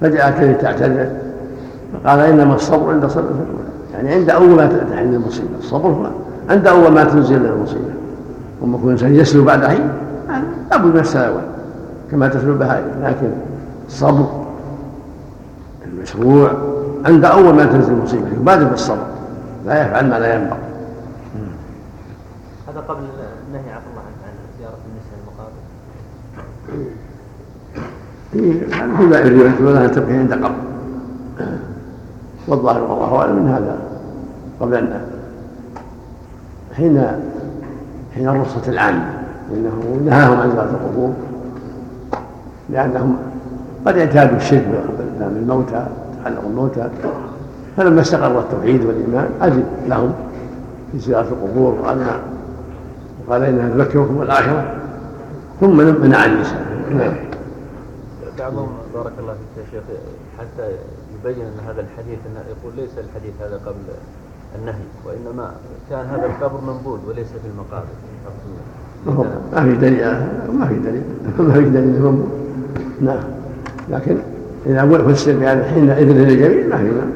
[0.02, 1.10] فجاءت لتعتذر
[1.94, 3.24] فقال إنما الصبر عند صبر
[3.94, 5.48] يعني عند أول ما تحل المصيبة.
[5.60, 6.06] الصبر هو
[6.50, 7.94] عند أول ما تنزل المصيبة.
[8.62, 9.90] وما يكون الانسان يسلو بعد حين
[10.72, 11.44] لابد من السلوات
[12.12, 13.30] كما تسلو البهائم لكن
[13.88, 14.26] الصبر
[15.86, 16.52] المشروع
[17.06, 18.28] عند أول ما تنزل المصيبة.
[18.42, 19.06] يبادر بالصبر.
[19.66, 20.58] لا يفعل ما لا ينبغي.
[22.76, 23.04] هذا قبل
[23.48, 25.52] النهي عفى الله عن زيارة النساء المقابر
[28.32, 30.56] في بعض الروايات ولا تبكي عند قبر
[32.48, 33.80] والظاهر والله أعلم من هذا
[34.60, 35.02] قبل ان
[36.74, 37.06] حين
[38.16, 39.14] حين الرخصة العامة
[39.52, 41.14] لأنه نهاهم عن زيارة القبور
[42.70, 43.18] لأنهم
[43.86, 44.84] قد اعتادوا الشرك
[45.20, 45.88] بالموتى
[46.24, 46.90] تعلقوا الموتى
[47.78, 50.14] فلما استقر التوحيد والإيمان أذن لهم
[50.92, 51.74] في زيارة القبور.
[51.82, 52.06] وقال
[53.28, 54.76] وقال إنها تذكركم الآخرة.
[55.62, 56.66] ثم منع النساء.
[56.92, 57.14] نعم.
[58.40, 59.84] بعضهم بارك الله فيك يا شيخ
[60.40, 60.70] حتى
[61.16, 63.86] يبين أن هذا الحديث انه يقول ليس الحديث هذا قبل
[64.60, 65.52] النهي وإنما
[65.90, 67.96] كان هذا القبر منبوذ وليس في المقابر.
[69.54, 70.06] ما في دليل
[70.60, 71.04] ما في دليل
[71.40, 72.28] ما في دليل منبوذ.
[73.02, 73.24] نعم.
[73.90, 74.18] لكن
[74.66, 77.12] إذا فسر بهذا حين إذن للجميع ما في نعم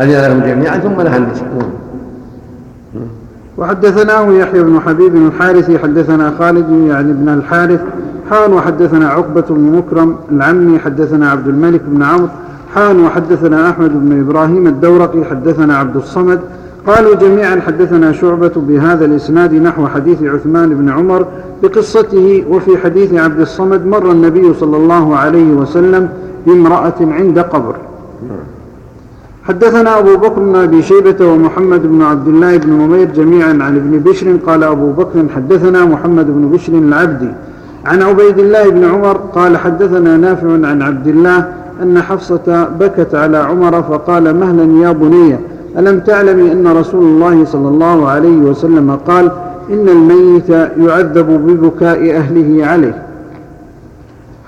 [0.00, 1.48] اذن لهم جميعا ثم نهى النساء.
[1.48, 1.70] نعم.
[3.58, 7.80] وحدثناه يحيى بن حبيب الحارثي حدثنا خالد يعني بن الحارث
[8.30, 12.28] حان وحدثنا عقبة بن مكرم العمي حدثنا عبد الملك بن عمرو
[12.74, 16.40] حان وحدثنا أحمد بن إبراهيم الدورقي حدثنا عبد الصمد.
[16.86, 21.26] قالوا جميعا حدثنا شعبة بهذا الإسناد نحو حديث عثمان بن عمر
[21.62, 26.08] بقصته وفي حديث عبد الصمد مر النبي صلى الله عليه وسلم
[26.46, 27.74] بامرأة عند قبر.
[29.48, 33.98] حدثنا أبو بكر بن أبي شيبة ومحمد بن عبد الله بن نمير جميعا عن ابن
[33.98, 37.28] بشر قال أبو بكر حدثنا محمد بن بشر العبدي
[37.86, 41.52] عن عبيد الله بن عمر قال حدثنا نافع عن عبد الله
[41.82, 45.36] أن حفصة بكت على عمر فقال مهلا يا بني
[45.78, 49.30] ألم تعلمي أن رسول الله صلى الله عليه وسلم قال
[49.70, 53.02] إن الميت يعذب ببكاء أهله عليه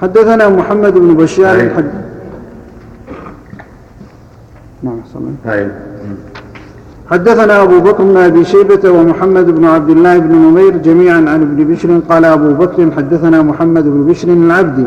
[0.03, 1.75] حدثنا محمد بن بشار أيوة.
[1.75, 2.04] حد...
[4.85, 4.99] نعم
[5.47, 5.70] أيوة.
[7.11, 11.64] حدثنا أبو بكر بن أبي شيبة ومحمد بن عبد الله بن نمير جميعا عن ابن
[11.64, 12.01] بشر.
[12.11, 14.87] قال أبو بكر حدثنا محمد بن بشر العبدي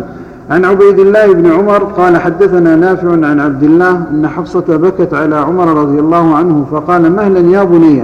[0.49, 5.35] عن عبيد الله بن عمر قال حدثنا نافع عن عبد الله أن حفصة بكت على
[5.35, 8.03] عمر رضي الله عنه فقال مهلا يا بني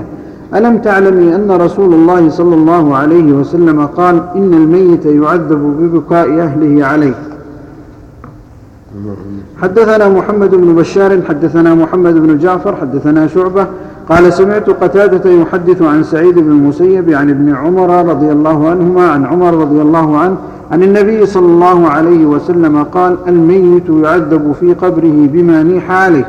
[0.56, 6.86] ألم تعلمي أن رسول الله صلى الله عليه وسلم قال إن الميت يعذب ببكاء أهله
[6.86, 7.14] عليه؟
[9.62, 13.68] حدثنا محمد بن بشار حدثنا محمد بن جعفر حدثنا شعبة.
[14.10, 19.26] قال سمعت قتادة يحدث عن سعيد بن المسيب عن ابن عمر رضي الله عنهما عن
[19.26, 20.36] عمر رضي الله عنه
[20.72, 26.26] عن النبي صلى الله عليه وسلم قال الميت يعذب في قبره بما نيح عليه.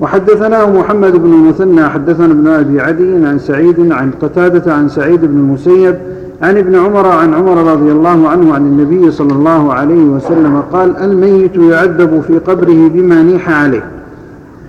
[0.00, 5.38] وحدثناه محمد بن المثنى حدثنا ابن أبي عدي عن سعيد عن قتادة عن سعيد بن
[5.38, 5.94] المسيب
[6.42, 10.96] عن ابن عمر عن عمر رضي الله عنه عن النبي صلى الله عليه وسلم قال
[10.96, 13.90] الميت يعذب في قبره بما نيح عليه.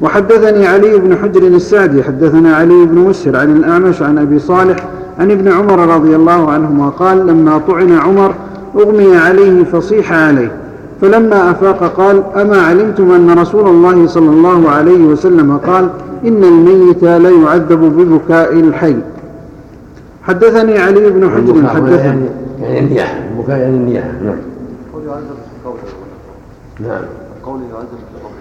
[0.02, 4.88] وحدثني علي بن حجر السعدي حدثنا علي بن مسهر عن الأعمش عن أبي صالح
[5.20, 8.34] عن ابن عمر رضي الله عنهما قال لما طعن عمر
[8.76, 10.52] أغمي عليه فصيح عليه.
[11.02, 15.90] فلما أفاق قال أما علمتم أن رسول الله صلى الله عليه وسلم قال
[16.26, 18.96] إن الميت لا يعذب ببكاء الحي.
[20.30, 22.06] حدثني علي بن حجر هنا حدثني.
[22.06, 22.30] يعني
[22.62, 24.38] يعني النياحة البكاء يعني النياحة نعم.
[24.94, 25.80] قول يعذب في قوله.
[26.80, 27.04] نعم.
[27.46, 28.36] قول يعذب في قوله.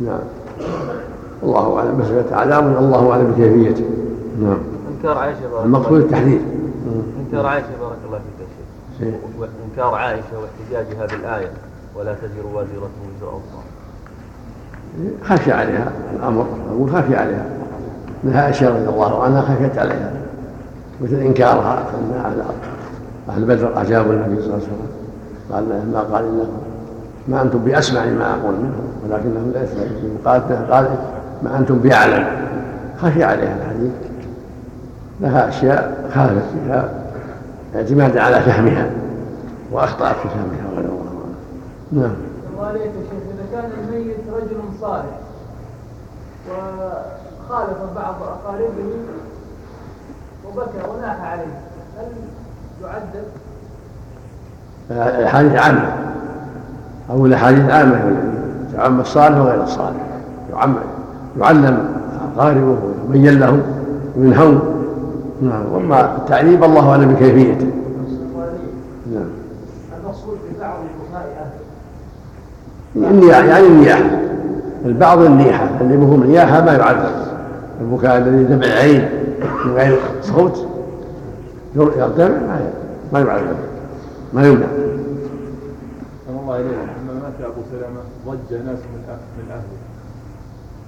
[0.00, 0.20] نعم.
[1.42, 3.84] الله أعلم بس عذاب الله أعلم بكيفيته.
[4.42, 4.58] نعم.
[4.96, 6.00] إنكار بارك الله المقصود.
[6.00, 6.40] التحذير.
[7.20, 8.46] إنكار عائشة بارك الله فيك يا
[8.98, 9.10] شيخ.
[9.10, 9.20] شيء.
[9.38, 11.50] وانكار عائشة واحتجاج هذه الآية
[11.96, 13.62] ولا تزر وازرة وزر أخرى.
[15.24, 17.46] خشي عليها الأمر أقول خشي عليها.
[18.24, 20.12] منها أشياء رضي الله عنها خشيت عليها.
[21.02, 24.90] مثل إنكارها أن أهل- أهل بدر أجابوا النبي صلى الله عليه وسلم.
[25.52, 26.60] قال ما قال انكم
[27.28, 28.54] ما أنتم بأسمع ما أقول
[29.54, 30.88] لا يسمعون قالت له قال
[31.42, 32.26] ما أنتم بأعلم.
[33.02, 33.90] خشي عليها الحديث.
[35.20, 36.88] لها أشياء خالفت فيها
[37.76, 38.90] اعتمادا على فهمها
[39.72, 40.70] وأخطأت في فهمها.
[40.76, 42.02] غير الله أعلم.
[42.02, 42.14] نعم.
[42.58, 45.18] وعليك يا شيخ إذا كان الميت رجل صالح
[46.50, 48.90] وخالف بعض أقاربه
[50.52, 51.60] وبكى وناح عليه.
[51.98, 52.06] هل
[52.82, 53.26] يعذب؟
[54.90, 55.92] الاحاديث عامه
[57.10, 58.16] أو الاحاديث عامه
[58.76, 60.00] تعم الصالح وغير الصالح.
[60.52, 60.74] يعم
[61.40, 61.88] يعلم
[62.36, 62.78] اقاربه
[63.08, 63.62] ويبين لهم
[64.16, 64.60] وينهون
[65.42, 65.72] نعم.
[65.72, 67.70] وأما التعذيب الله أعلم بكيفيته.
[69.14, 69.28] نعم.
[70.00, 70.78] المقصود ببعض
[72.96, 73.44] النياحة.
[73.44, 74.10] يعني النياحة.
[74.84, 77.14] البعض النيحه اللي بهم نياحه ما يعذب.
[77.80, 79.08] البكاء الذي دمع العين.
[79.64, 80.66] من غير صوت
[81.76, 82.70] يرتفع ما
[83.12, 83.56] ما يعذب
[84.34, 84.66] ما يمنع
[86.50, 89.78] الله إليك لما مات أبو سلمة ضج ناس من من أهله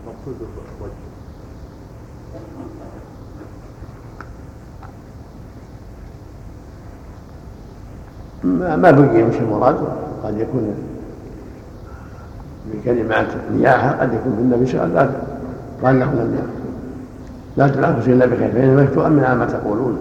[0.07, 0.93] مقصود الضج
[8.45, 9.77] ما ما بقي مش المراد
[10.25, 10.75] قد يكون
[12.73, 15.23] بكلمات نياحه قد يكون في النبي صلى الله عليه وسلم
[15.85, 16.62] قال لهم لم
[17.57, 19.99] لا تلعبوا الا بخير فانما تؤمن على ما تقولون.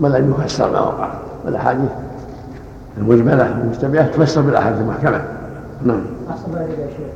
[0.00, 1.12] ما لم يفسر ما وقع.
[1.44, 1.90] والأحاديث
[2.98, 5.24] المجمله المشتبهه تفسر بالأحاديث المحكمة.
[5.84, 6.00] نعم.
[6.30, 7.12] أحسن يا شيخ.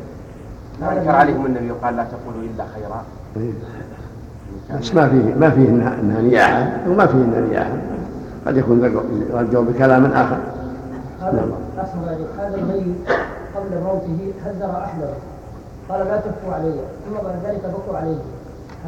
[0.80, 3.02] ما انكر عليهم النبي وقال لا تقولوا إلا خيرا.
[4.80, 7.76] بس ما فيه ما فيه انها إنها نياحة وما فيه إنها نياحة.
[8.46, 9.00] قد يكون
[9.32, 10.38] رجعوا بكلام آخر.
[11.22, 12.26] هذا إليك.
[12.38, 12.96] هذا الميت
[13.56, 15.08] قبل موته هزر أحلى
[15.88, 16.72] قال لا تبكوا علي.
[17.06, 18.16] ثم بعد ذلك بكوا عليه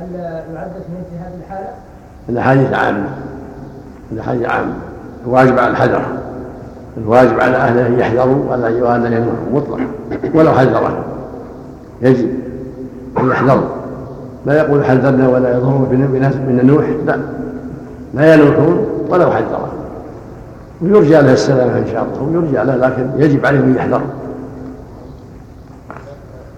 [0.01, 0.15] هل
[0.55, 1.69] يعذب في مثل هذه الحالة؟
[2.29, 3.09] الاحاديث عامه
[4.13, 4.75] الاحاديث عامه
[5.27, 6.03] الواجب على الحذر.
[6.97, 9.87] الواجب على اهله أن يحذروا ولا ولا ينوحوا مطلقا
[10.35, 11.05] ولو حذره.
[12.03, 12.29] يجب
[13.19, 13.69] أن يحذروا.
[14.47, 17.21] لا يقول حذرنا ولا يضر بناس من النوح لا.
[18.15, 19.69] لا ينوحون ولو حذره.
[20.83, 22.23] ويرجى له السلامة إن شاء الله.
[22.23, 24.07] ويرجى له لكن يجب عليهم أن يحذروا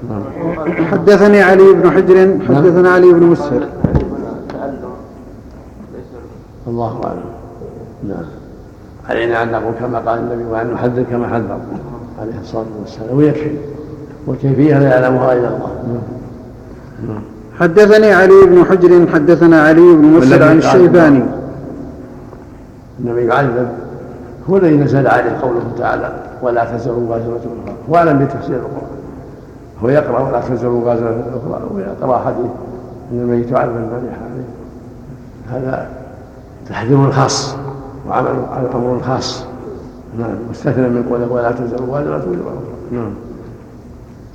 [0.09, 0.23] نعم.
[0.71, 3.63] حدثني علي بن حجر حدثنا علي بن مسهر.
[6.67, 7.21] الله أعلم.
[8.09, 8.25] نعم.
[9.09, 11.59] علينا ان نقول كما قال النبي وأن نحذر كما حذر
[12.21, 13.17] عليه الصلاة والسلام.
[13.17, 13.51] ويكفي.
[14.27, 15.73] والكيفيه لا يعلمها إلا الله.
[15.87, 16.03] نعم.
[17.09, 17.23] نعم.
[17.59, 21.23] حدثني علي بن حجر حدثنا علي بن مسهر عن الشيباني.
[23.01, 23.69] النبي يعذب
[24.51, 26.13] هو الذي نزل عليه قوله تعالى
[26.43, 28.90] ولا تزر وازرة أخرى هو أعلم بتفسير القرآن.
[29.85, 32.51] هو يقرأ ولا تزر وازرة أخرى ويقرأ حديث.
[33.13, 34.47] أن الميت يعذب المليح عليه
[35.51, 35.89] هذا
[36.69, 37.57] تحذير خاص
[38.09, 38.29] وعمل
[38.75, 39.45] أمر خاص
[40.19, 40.35] نعم.
[40.49, 42.31] واستثنى من قوله ولا تزر وزر أخرى
[42.93, 43.11] نعم.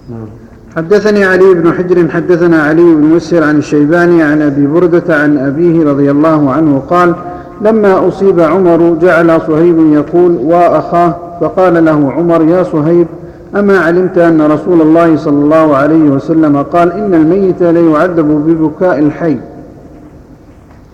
[0.09, 0.27] نعم.
[0.75, 5.83] حدثني علي بن حجر حدثنا علي بن مسهر عن الشيباني عن أبي بردة عن أبيه
[5.83, 7.15] رضي الله عنه قال
[7.61, 13.07] لما أصيب عمر جعل صهيب يقول واخاه فقال له عمر يا صهيب
[13.55, 19.37] أما علمت أن رسول الله صلى الله عليه وسلم قال إن الميت ليعذب ببكاء الحي.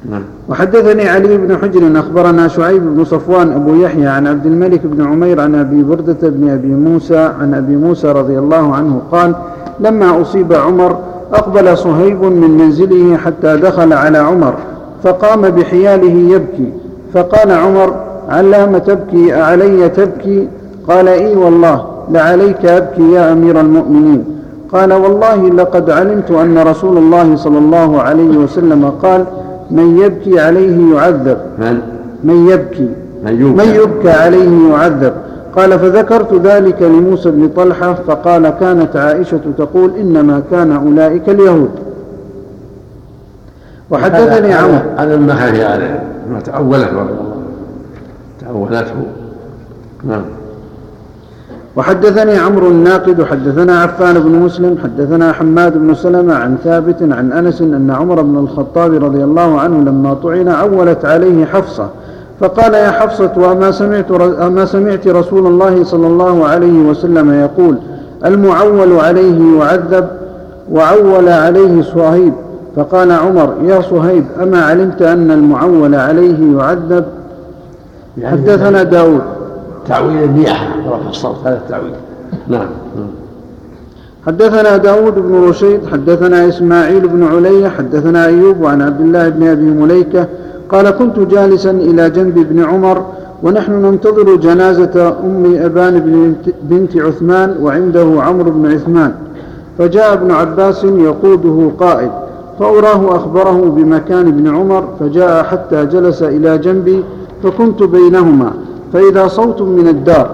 [0.10, 0.22] نعم.
[0.50, 5.42] وحدثني علي بن حجر أخبرنا شعيب بن صفوان أبو يحيى عن عبد الملك بن عمير
[5.42, 9.36] عن أبي بردة بن أبي موسى عن أبي موسى رضي الله عنه قال
[9.80, 10.98] لما أصيب عمر
[11.34, 14.54] أقبل صهيب من منزله حتى دخل على عمر
[15.04, 16.72] فقام بحياله يبكي
[17.14, 17.96] فقال عمر
[18.30, 20.48] علام تبكي أعلي تبكي؟
[20.88, 21.91] قال إي والله.
[22.10, 24.26] لعليك أبكي يا أمير المؤمنين.
[24.74, 29.26] قال والله لقد علمت أن رسول الله صلى الله عليه وسلم قال
[29.72, 31.38] من يبكي عليه يعذب.
[31.60, 31.80] من؟
[32.24, 32.90] من يبكي.
[33.26, 35.14] من يوكل من يبكى عليه يعذب.
[35.56, 41.72] قال فذكرت ذلك لموسى بن طلحة فقال كانت عائشة تقول إنما كان أولئك اليهود.
[43.92, 47.42] وحدثني عمرو هذا مما خفي عليه ما تأولته رضي الله عنه.
[48.42, 48.96] تأولته.
[50.04, 50.22] نعم.
[51.76, 57.62] وحدثني عمرو الناقد حدثنا عفان بن مسلم حدثنا حماد بن سلمة عن ثابت عن أنس
[57.62, 61.90] أن عمر بن الخطاب رضي الله عنه لما طعن عولت عليه حفصة
[62.40, 64.12] فقال يا حفصة وما سمعت,
[64.42, 67.76] أما سمعت رسول الله صلى الله عليه وسلم يقول
[68.26, 70.08] المعول عليه يعذب
[70.72, 72.34] وعول عليه صهيب.
[72.76, 77.06] فقال عمر يا صهيب أما علمت أن المعول عليه يعذب؟
[78.18, 79.22] يعني حدثنا داود.
[79.88, 81.36] تعويل النياحة رفع الصوت.
[81.46, 81.94] هذا التعويل.
[82.48, 82.68] نعم.
[84.26, 89.66] حدثنا داود بن رشيد حدثنا إسماعيل بن علي حدثنا أيوب عن عبد الله بن أبي
[89.66, 90.28] مليكة
[90.70, 93.06] قال كنت جالسا إلى جنب ابن عمر
[93.44, 99.14] ونحن ننتظر جنازة أم أبان بنت عثمان وعنده عمرو بن عثمان.
[99.78, 102.12] فجاء ابن عباس يقوده قائد
[102.60, 107.04] فأراه أخبره بمكان ابن عمر فجاء حتى جلس إلى جنبي
[107.44, 108.52] فكنت بينهما.
[108.94, 110.30] فإذا صوت من الدار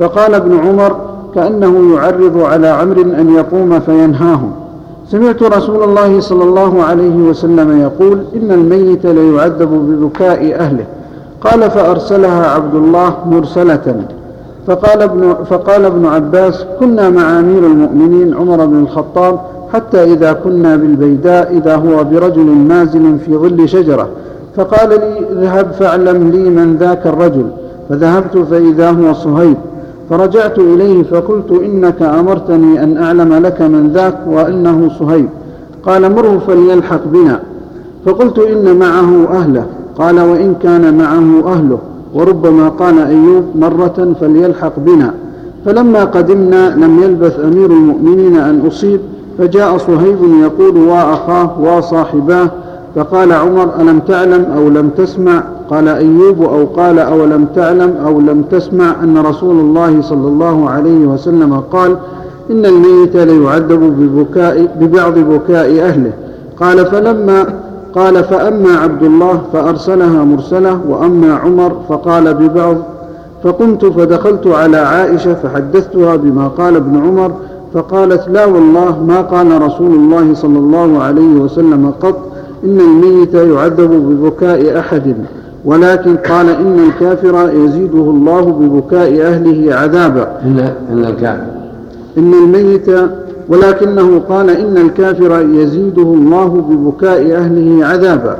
[0.00, 0.96] فقال ابن عمر
[1.34, 4.52] كأنه يعرض على عمرو أن يقوم فينهاهم
[5.10, 10.84] سمعت رسول الله صلى الله عليه وسلم يقول إن الميت ليعذب ببكاء أهله.
[11.40, 14.02] قال فأرسلها عبد الله مرسلة.
[14.66, 19.40] فقال ابن, فقال ابن عباس كنا مع أمير المؤمنين عمر بن الخطاب
[19.72, 24.08] حتى إذا كنا بالبيداء إذا هو برجل نازل في ظل شجرة.
[24.56, 27.46] فقال لي اذهب فاعلم لي من ذاك الرجل.
[27.88, 29.56] فذهبت فإذا هو صهيب
[30.10, 35.28] فرجعت إليه فقلت إنك أمرتني أن أعلم لك من ذاك وأنه صهيب.
[35.82, 37.40] قال مره فليلحق بنا.
[38.06, 39.66] فقلت إن معه أهله.
[39.98, 41.78] قال وإن كان معه أهله.
[42.14, 45.14] وربما قال أيوب مرة فليلحق بنا.
[45.64, 49.00] فلما قدمنا لم يلبث أمير المؤمنين أن أصيب
[49.38, 52.50] فجاء صهيب يقول وأخاه وصاحباه
[52.94, 58.20] فقال عمر ألم تعلم أو لم تسمع؟ قال أيوب أو قال أو لم تعلم أو
[58.20, 61.96] لم تسمع أن رسول الله صلى الله عليه وسلم قال
[62.50, 66.12] إن الميت ليعذب ببكاء ببعض بكاء أهله.
[66.60, 67.46] قال فلما
[67.94, 72.76] قال فأما عبد الله فأرسلها مرسلة وأما عمر فقال ببعض.
[73.44, 77.32] فقمت فدخلت على عائشة فحدثتها بما قال ابن عمر
[77.74, 82.27] فقالت لا والله ما قال رسول الله صلى الله عليه وسلم قط.
[82.64, 85.14] إن الميت يعذب ببكاء أحد
[85.64, 90.28] ولكن قال إن الكافر يزيده الله ببكاء أهله عذابا.
[90.44, 91.46] إن إن الكافر.
[92.18, 92.90] إن الميت
[93.48, 98.36] ولكنه قال إن الكافر يزيده الله ببكاء أهله عذابا.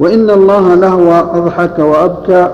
[0.00, 2.48] وإن الله لهو أضحك وأبكى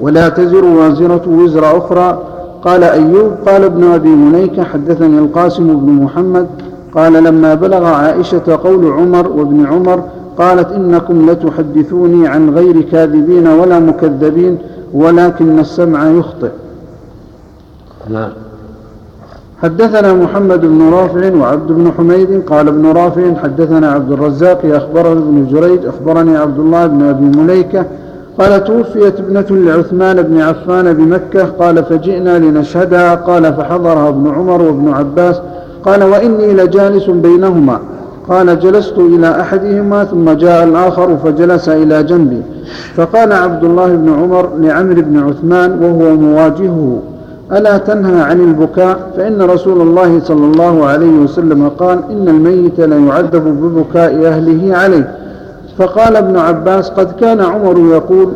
[0.00, 2.18] ولا تزر وازرة وزر أخرى.
[2.64, 6.46] قال أيوب قال ابن أبي مليكة حدثني القاسم بن محمد
[6.94, 10.02] قال لما بلغ عائشة قول عمر وابن عمر
[10.38, 14.58] قالت إنكم لتحدثوني عن غير كاذبين ولا مكذبين
[14.92, 16.50] ولكن السمع يخطئ.
[18.10, 18.30] نعم.
[19.62, 25.46] حدثنا محمد بن رافع وعبد بن حميد قال ابن رافع حدثنا عبد الرزاق أخبرنا ابن
[25.52, 27.84] جريج أخبرني عبد الله بن أبي مليكة
[28.38, 34.92] قال توفيت ابنة لعثمان بن عفان بمكة قال فجئنا لنشهدها قال فحضرها ابن عمر وابن
[34.92, 35.40] عباس
[35.84, 37.80] قال وإني لجالس بينهما
[38.28, 42.42] قال جلست إلى أحدهما ثم جاء الآخر فجلس إلى جنبي.
[42.96, 47.02] فقال عبد الله بن عمر لعمرو بن عثمان وهو مواجهه
[47.52, 53.44] ألا تنهى عن البكاء؟ فإن رسول الله صلى الله عليه وسلم قال إن الميت ليعذب
[53.44, 55.14] ببكاء أهله عليه.
[55.78, 58.28] فقال ابن عباس قد كان عمر يقول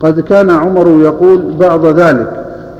[0.00, 2.37] قد كان عمر يقول بعض ذلك.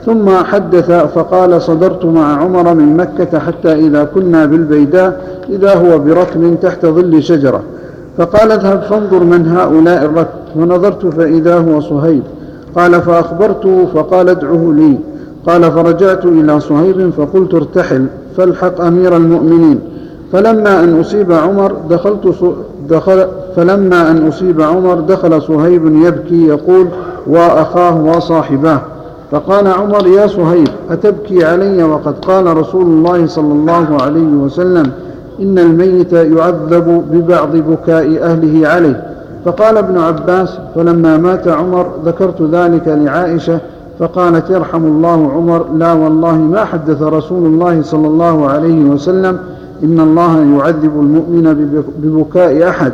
[0.09, 6.61] ثم حدث فقال صدرت مع عمر من مكة حتى إذا كنا بالبيداء إذا هو بركب
[6.62, 7.62] تحت ظل شجرة.
[8.18, 12.22] فقال اذهب فانظر من هؤلاء الركب ونظرت فإذا هو صهيب.
[12.76, 14.98] قال فأخبرته فقال ادعه لي.
[15.46, 18.06] قال فرجعت إلى صهيب فقلت ارتحل
[18.36, 19.80] فالحق أمير المؤمنين.
[20.32, 22.54] فلما أن أصيب عمر دخلت
[22.88, 26.86] دخل فلما أن أصيب عمر دخل صهيب يبكي يقول
[27.26, 28.80] وأخاه وصاحباه.
[29.30, 34.90] فقال عمر يا صهيب أتبكي علي وقد قال رسول الله صلى الله عليه وسلم
[35.40, 39.04] إن الميت يعذب ببعض بكاء أهله عليه.
[39.44, 43.60] فقال ابن عباس فلما مات عمر ذكرت ذلك لعائشة
[43.98, 49.38] فقالت يرحم الله عمر لا والله ما حدث رسول الله صلى الله عليه وسلم
[49.84, 52.92] إن الله يعذب المؤمن ببكاء أحد.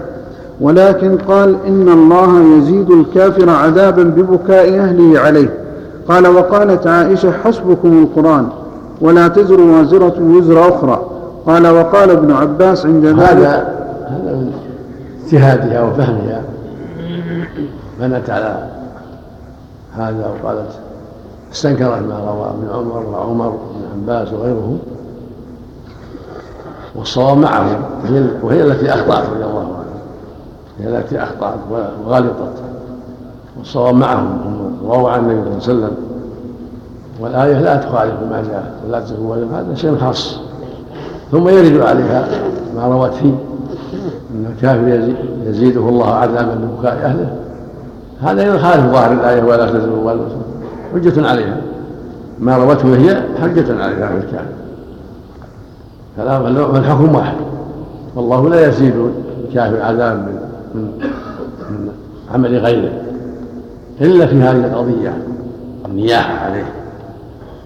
[0.61, 5.64] ولكن قال إن الله يزيد الكافر عذابا ببكاء أهله عليه.
[6.09, 8.49] قال وقالت عائشة حسبكم القرآن
[9.01, 11.07] ولا تزر وازرة وزر أخرى.
[11.47, 13.21] قال وقال ابن عباس عند ذلك.
[13.21, 13.75] هذا
[14.09, 14.53] هذا من
[15.25, 16.43] اجتهادها وفهمها.
[18.01, 18.69] بنت على
[19.97, 20.71] هذا وقالت
[21.53, 24.79] استنكرت ما روى ابن عمر وعمر وابن عباس وغيرهم
[26.95, 27.83] والصواب معهم
[28.43, 29.85] وهي التي أخطأت رضي الله عنها.
[30.81, 31.59] هي التي أخطأت
[32.07, 32.63] وغلطت.
[33.59, 35.97] والصواب معهم هم رووا عن النبي صلى الله عليه وسلم.
[37.21, 40.41] والآية لا تخالف ما جاء ولا تزوج هذا شيء خاص.
[41.33, 42.29] ثم يرد عليها
[42.77, 43.35] ما روت فيه
[44.35, 45.15] أن الكافر
[45.47, 47.37] يزيده الله عذابا ببكاء أهله.
[48.23, 50.19] هذا يخالف ظاهر الآية ولا تزوج
[50.95, 51.57] حجة عليها.
[52.39, 54.55] ما روته هي حجة عليها في الكافر.
[56.17, 57.37] فالحكم واحد.
[58.17, 58.95] والله لا يزيد
[59.45, 60.15] الكافر عذابا
[60.75, 60.89] من
[61.71, 61.89] من
[62.35, 62.93] عمل غيره.
[64.01, 65.19] إلا في هذه القضية.
[65.87, 66.67] النياحة عليه.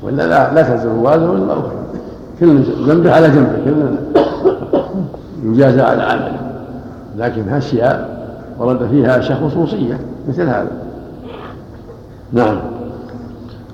[0.03, 1.72] ولا لا لا تزر وازر ولا أخرى
[2.41, 3.99] كل ذنبه على جنبه كل
[5.45, 6.39] يجازى على عمله
[7.16, 8.18] لكن أشياء
[8.59, 9.99] ورد فيها أشياء خصوصية
[10.29, 10.70] مثل هذا.
[12.33, 12.59] نعم.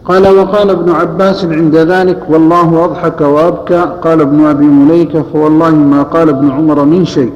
[0.05, 3.85] قال وقال ابن عباس عند ذلك والله أضحك وأبكى.
[4.03, 7.33] قال ابن أبي مليكة فوالله ما قال ابن عمر من شيء.